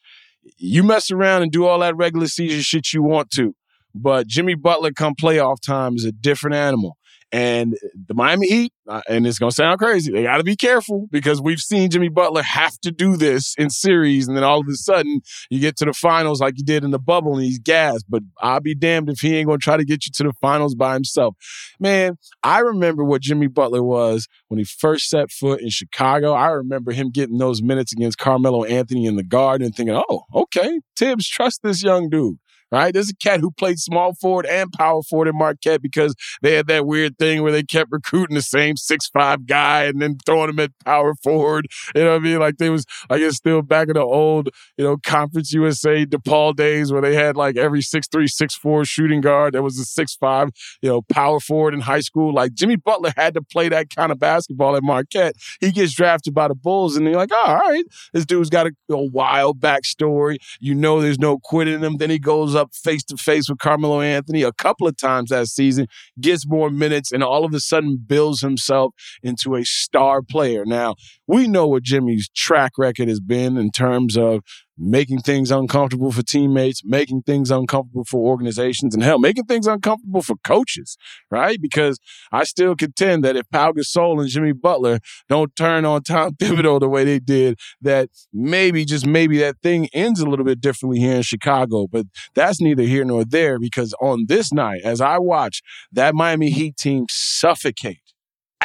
[0.57, 3.53] you mess around and do all that regular season shit you want to.
[3.93, 6.97] But Jimmy Butler come playoff time is a different animal.
[7.31, 10.55] And the Miami Heat, uh, and it's going to sound crazy, they got to be
[10.55, 14.27] careful because we've seen Jimmy Butler have to do this in series.
[14.27, 15.19] And then all of a sudden,
[15.49, 18.05] you get to the finals like you did in the bubble and he's gassed.
[18.07, 20.33] But I'll be damned if he ain't going to try to get you to the
[20.39, 21.35] finals by himself.
[21.79, 26.31] Man, I remember what Jimmy Butler was when he first set foot in Chicago.
[26.31, 30.23] I remember him getting those minutes against Carmelo Anthony in the Garden and thinking, oh,
[30.33, 32.37] okay, Thibs, trust this young dude
[32.71, 32.93] right?
[32.93, 36.67] There's a cat who played small forward and power forward in Marquette because they had
[36.67, 40.49] that weird thing where they kept recruiting the same six five guy and then throwing
[40.49, 41.67] him at power forward.
[41.95, 42.39] You know what I mean?
[42.39, 46.55] Like they was, I guess, still back in the old, you know, Conference USA DePaul
[46.55, 49.53] days where they had like every six three, six four shooting guard.
[49.53, 50.49] There was a six five,
[50.81, 52.33] you know, power forward in high school.
[52.33, 55.35] Like Jimmy Butler had to play that kind of basketball at Marquette.
[55.59, 58.67] He gets drafted by the Bulls, and you're like, oh, all right, this dude's got
[58.67, 60.37] a, a wild backstory.
[60.59, 61.97] You know, there's no quitting him.
[61.97, 65.47] Then he goes up face to face with Carmelo Anthony a couple of times that
[65.47, 65.87] season,
[66.19, 68.93] gets more minutes, and all of a sudden builds himself
[69.23, 70.65] into a star player.
[70.65, 70.95] Now,
[71.27, 74.41] we know what Jimmy's track record has been in terms of
[74.77, 80.21] making things uncomfortable for teammates, making things uncomfortable for organizations, and hell, making things uncomfortable
[80.21, 80.97] for coaches,
[81.31, 81.59] right?
[81.61, 81.99] Because
[82.31, 86.79] I still contend that if Pau Gasol and Jimmy Butler don't turn on Tom Thibodeau
[86.79, 90.99] the way they did, that maybe, just maybe that thing ends a little bit differently
[90.99, 91.87] here in Chicago.
[91.87, 92.05] But
[92.35, 95.61] that's neither here nor there because on this night, as I watch
[95.91, 98.06] that Miami Heat team suffocate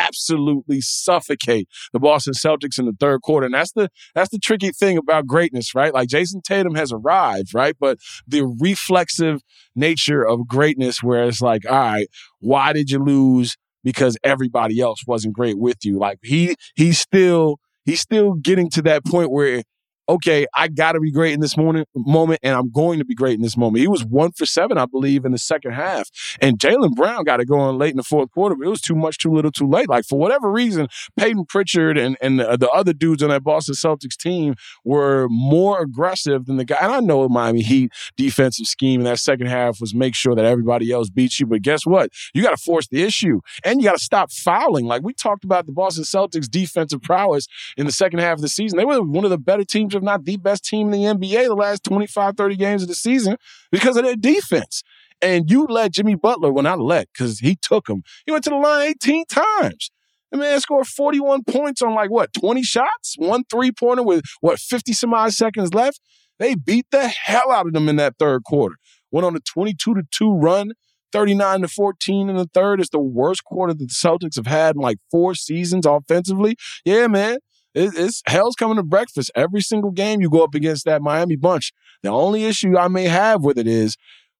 [0.03, 3.46] absolutely suffocate the Boston Celtics in the third quarter.
[3.46, 5.94] And that's the that's the tricky thing about greatness, right?
[5.94, 7.76] Like Jayson Tatum has arrived, right?
[7.78, 9.40] But the reflexive
[9.74, 12.09] nature of greatness where it's like, all right,
[12.40, 13.57] why did you lose?
[13.84, 15.98] Because everybody else wasn't great with you.
[15.98, 19.62] Like he he's still he's still getting to that point where
[20.09, 23.14] okay, I got to be great in this moment, moment, and I'm going to be
[23.14, 23.80] great in this moment.
[23.80, 26.11] He was one for seven, I believe, in the second half.
[26.40, 28.94] And Jaylen Brown got it going late in the fourth quarter, but it was too
[28.94, 29.88] much, too little, too late.
[29.88, 33.74] Like, for whatever reason, Payton Pritchard and, and the, the other dudes on that Boston
[33.74, 36.78] Celtics team were more aggressive than the guy.
[36.80, 40.44] And I know Miami Heat defensive scheme in that second half was make sure that
[40.44, 41.46] everybody else beats you.
[41.46, 42.11] But guess what?
[42.34, 44.86] You got to force the issue and you got to stop fouling.
[44.86, 47.46] Like, we talked about the Boston Celtics defensive prowess
[47.76, 48.78] in the second half of the season.
[48.78, 51.47] They were one of the better teams if not the best team in the NBA
[51.47, 53.36] the last 25, 30 games of the season
[53.70, 54.82] because of their defense.
[55.20, 58.51] And you let Jimmy Butler, well, not let, because he took him, he went to
[58.51, 59.90] the line 18 times.
[60.32, 63.14] The man scored 41 points on like what, 20 shots?
[63.18, 66.01] One three pointer with what, 50 some odd seconds left?
[66.38, 68.76] They beat the hell out of them in that third quarter.
[69.11, 70.72] Went on a 22 to 2 run,
[71.12, 72.80] 39 to 14 in the third.
[72.80, 76.57] It's the worst quarter that the Celtics have had in like four seasons offensively.
[76.84, 77.38] Yeah, man
[77.74, 81.72] it's hell's coming to breakfast every single game you go up against that Miami bunch.
[82.02, 83.96] The only issue I may have with it is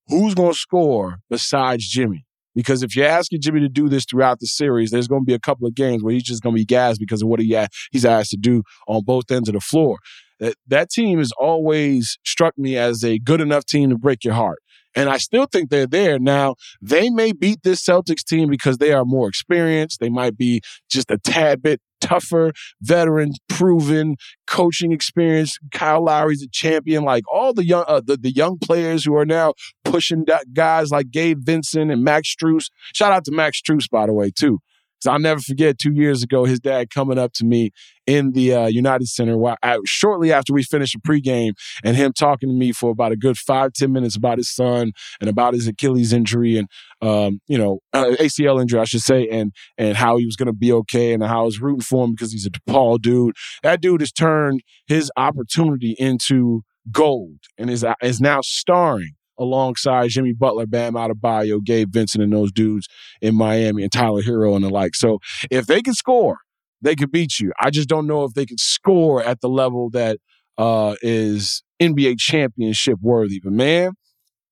[0.09, 2.27] who's going to score besides Jimmy.
[2.55, 5.33] Because if you're asking Jimmy to do this throughout the series, there's going to be
[5.33, 7.57] a couple of games where he's just going to be gassed because of what he
[7.91, 9.99] he's asked to do on both ends of the floor.
[10.39, 14.35] That, that team has always struck me as a good enough team to break your
[14.35, 14.59] heart.
[14.95, 16.19] And I still think they're there.
[16.19, 20.01] Now, they may beat this Celtics team because they are more experienced.
[20.01, 24.17] They might be just a tad bit tougher, veteran, proven
[24.47, 25.57] coaching experience.
[25.71, 27.05] Kyle Lowry's a champion.
[27.05, 31.11] Like all the young, uh, the, the young players who are now pushing guys like
[31.11, 32.67] Gabe Vincent and Max Strus.
[32.93, 34.59] Shout out to Max Strus, by the way, too.
[35.03, 37.71] Because I'll never forget two years ago, his dad coming up to me
[38.07, 42.13] in the uh, United Center while I, shortly after we finished the pregame and him
[42.13, 45.55] talking to me for about a good five ten minutes about his son and about
[45.55, 46.69] his Achilles injury and,
[47.01, 50.47] um, you know, uh, ACL injury, I should say, and, and how he was going
[50.47, 53.37] to be okay and how I was rooting for him because he's a DePaul dude.
[53.63, 60.33] That dude has turned his opportunity into gold and is, is now starring alongside Jimmy
[60.33, 62.89] Butler, Bam Adebayo, Gabe Vincent, and those dudes
[63.21, 64.95] in Miami, and Tyler Herro and the like.
[64.95, 65.19] So
[65.51, 66.39] if they can score,
[66.81, 67.53] they could beat you.
[67.61, 70.19] I just don't know if they could score at the level that
[70.59, 73.41] uh, is NBA championship worthy.
[73.43, 73.93] But man,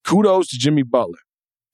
[0.05, 1.19] kudos to Jimmy Butler.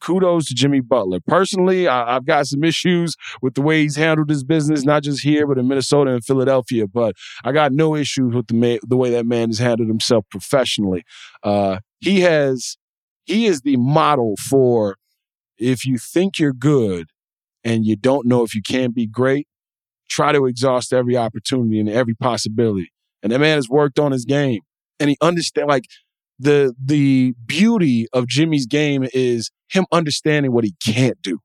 [0.01, 1.21] Kudos to Jimmy Butler.
[1.27, 5.23] Personally, I, have got some issues with the way he's handled his business, not just
[5.23, 6.87] here, but in Minnesota and Philadelphia.
[6.87, 7.15] But
[7.45, 11.03] I got no issues with the man, the way that man has handled himself professionally.
[11.43, 12.77] Uh, he has
[13.27, 14.97] he is the model for
[15.59, 17.09] if you think you're good
[17.65, 19.49] and you don't know if you can be great,
[20.09, 22.93] try to exhaust every opportunity and every possibility.
[23.23, 24.61] And that man has worked on his game
[25.01, 25.85] and he understand like
[26.39, 31.41] the the beauty of Jimmy's game is him understanding what he can't do.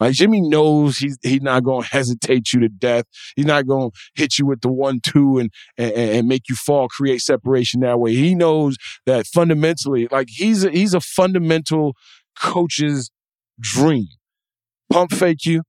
[0.00, 3.04] Like Jimmy knows he's he's not to hesitate you to death.
[3.36, 6.88] He's not to hit you with the one two and, and and make you fall,
[6.88, 8.14] create separation that way.
[8.14, 8.76] He knows
[9.06, 11.94] that fundamentally, like he's a, he's a fundamental
[12.38, 13.10] coach's
[13.60, 14.08] dream.
[14.90, 15.62] Pump fake you,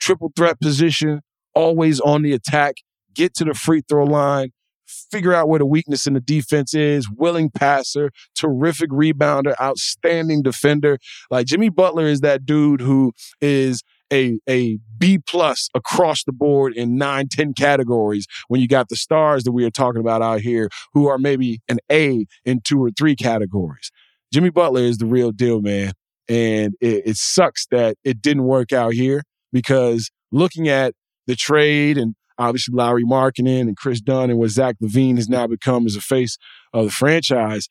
[0.00, 1.20] triple threat position,
[1.54, 2.76] always on the attack,
[3.14, 4.50] get to the free throw line,
[4.88, 10.98] figure out where the weakness in the defense is, willing passer, terrific rebounder, outstanding defender.
[11.30, 13.82] Like Jimmy Butler is that dude who is
[14.12, 18.96] a a B plus across the board in nine, ten categories when you got the
[18.96, 22.82] stars that we are talking about out here who are maybe an A in two
[22.82, 23.90] or three categories.
[24.32, 25.92] Jimmy Butler is the real deal, man.
[26.28, 29.22] And it, it sucks that it didn't work out here
[29.52, 30.94] because looking at
[31.26, 35.46] the trade and obviously Lauri Markkanen and Kris Dunn and what Zach LaVine has now
[35.46, 36.38] become as a face
[36.72, 37.68] of the franchise,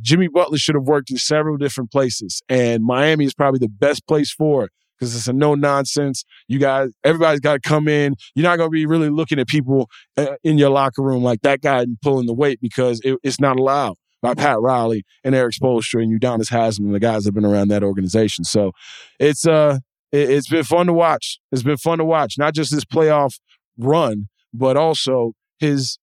[0.00, 2.42] Jimmy Butler should have worked in several different places.
[2.48, 6.24] And Miami is probably the best place for it because it's a no nonsense.
[6.48, 8.14] You guys, everybody's got to come in.
[8.34, 11.42] You're not going to be really looking at people uh, in your locker room like
[11.42, 15.54] that guy pulling the weight because it, it's not allowed by Pat Riley and Erik
[15.54, 18.44] Spoelstra and Udonis Haslem and the guys that have been around that organization.
[18.44, 18.72] So
[19.20, 19.78] it's uh
[20.12, 21.38] it, it's been fun to watch.
[21.52, 22.38] It's been fun to watch.
[22.38, 23.38] Not just this playoff
[23.78, 25.98] run, but also his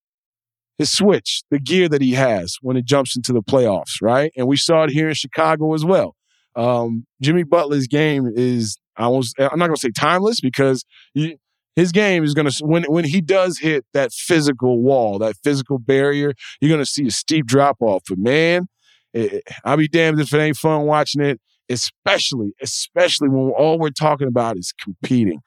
[0.78, 4.32] his switch, the gear that he has when it jumps into the playoffs, right?
[4.36, 6.16] And we saw it here in Chicago as well.
[6.56, 11.38] Um, Jimmy Butler's game is I was I'm not gonna say timeless because he,
[11.76, 16.34] his game is gonna when when he does hit that physical wall, that physical barrier,
[16.60, 18.04] you're gonna see a steep drop off.
[18.10, 18.68] But man,
[19.14, 23.90] it, I'll be damned if it ain't fun watching it, especially especially when all we're
[23.92, 25.40] talking about is competing.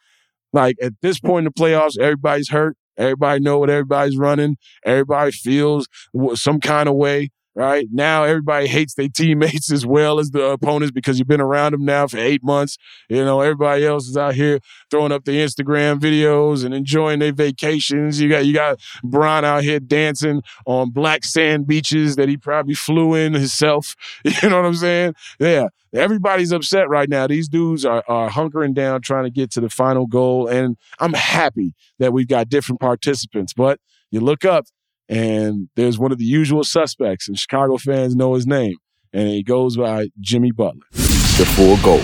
[0.55, 2.77] Like at this point in the playoffs, everybody's hurt.
[2.97, 4.57] Everybody know what everybody's running.
[4.87, 5.89] Everybody feels
[6.35, 7.87] some kind of way right?
[7.93, 11.85] Now everybody hates their teammates as well as the opponents because you've been around them
[11.85, 12.77] now for eight months.
[13.09, 17.33] You know, everybody else is out here throwing up the Instagram videos and enjoying their
[17.33, 18.21] vacations.
[18.21, 22.75] You got you got Bron out here dancing on black sand beaches that he probably
[22.75, 23.95] flew in himself.
[24.45, 25.15] You know what I'm saying?
[25.39, 25.69] Yeah.
[25.95, 27.27] Everybody's upset right now.
[27.27, 30.49] These dudes are, are hunkering down trying to get to the final goal.
[30.49, 33.53] And I'm happy that we've got different participants.
[33.53, 33.79] But
[34.11, 34.67] you look up
[35.09, 38.77] and there's one of the usual suspects, and Chicago fans know his name,
[39.13, 40.87] and he goes by Jimmy Butler.
[40.93, 41.97] The Full Go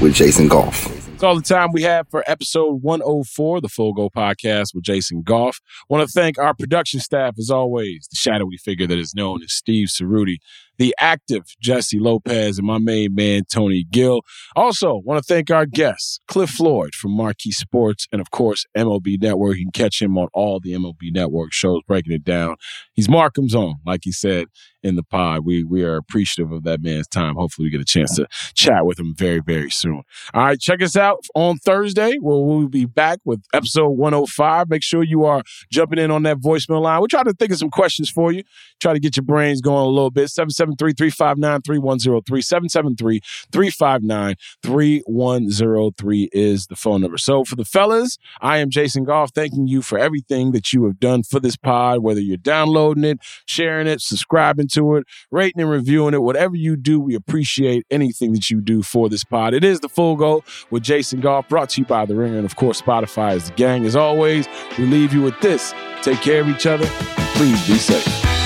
[0.00, 0.92] with Jason Goff.
[1.16, 5.22] That's all the time we have for episode 104, the Full Go podcast with Jason
[5.22, 5.60] Goff.
[5.88, 9.52] Want to thank our production staff, as always, the shadowy figure that is known as
[9.52, 10.36] Steve Cerruti
[10.78, 14.22] the active Jessie Lopez, and my main man, Tony Gill.
[14.54, 19.20] Also, want to thank our guests, Cliff Floyd from Marquee Sports, and of course, MLB
[19.20, 19.56] Network.
[19.56, 22.56] You can catch him on all the MLB Network shows, breaking it down.
[22.94, 24.46] He's Markham's own, like he said
[24.86, 25.44] in the pod.
[25.44, 27.34] We we are appreciative of that man's time.
[27.34, 30.02] Hopefully, we get a chance to chat with him very, very soon.
[30.32, 34.70] All right, check us out on Thursday, where we'll be back with episode 105.
[34.70, 37.00] Make sure you are jumping in on that voicemail line.
[37.00, 38.42] We're trying to think of some questions for you,
[38.80, 40.30] try to get your brains going a little bit.
[40.66, 43.20] 773-359-3103.
[43.52, 47.18] 773-359-3103 is the phone number.
[47.18, 51.00] So for the fellas, I am Jason Goff, thanking you for everything that you have
[51.00, 55.70] done for this pod, whether you're downloading it, sharing it, subscribing to it, rating and
[55.70, 59.54] reviewing it, whatever you do, we appreciate anything that you do for this pod.
[59.54, 62.46] It is the full go with Jason Goff, brought to you by The Ringer, and
[62.46, 63.84] of course, Spotify is the gang.
[63.84, 64.48] As always,
[64.78, 65.74] we leave you with this.
[66.02, 66.86] Take care of each other.
[67.34, 68.45] Please be safe.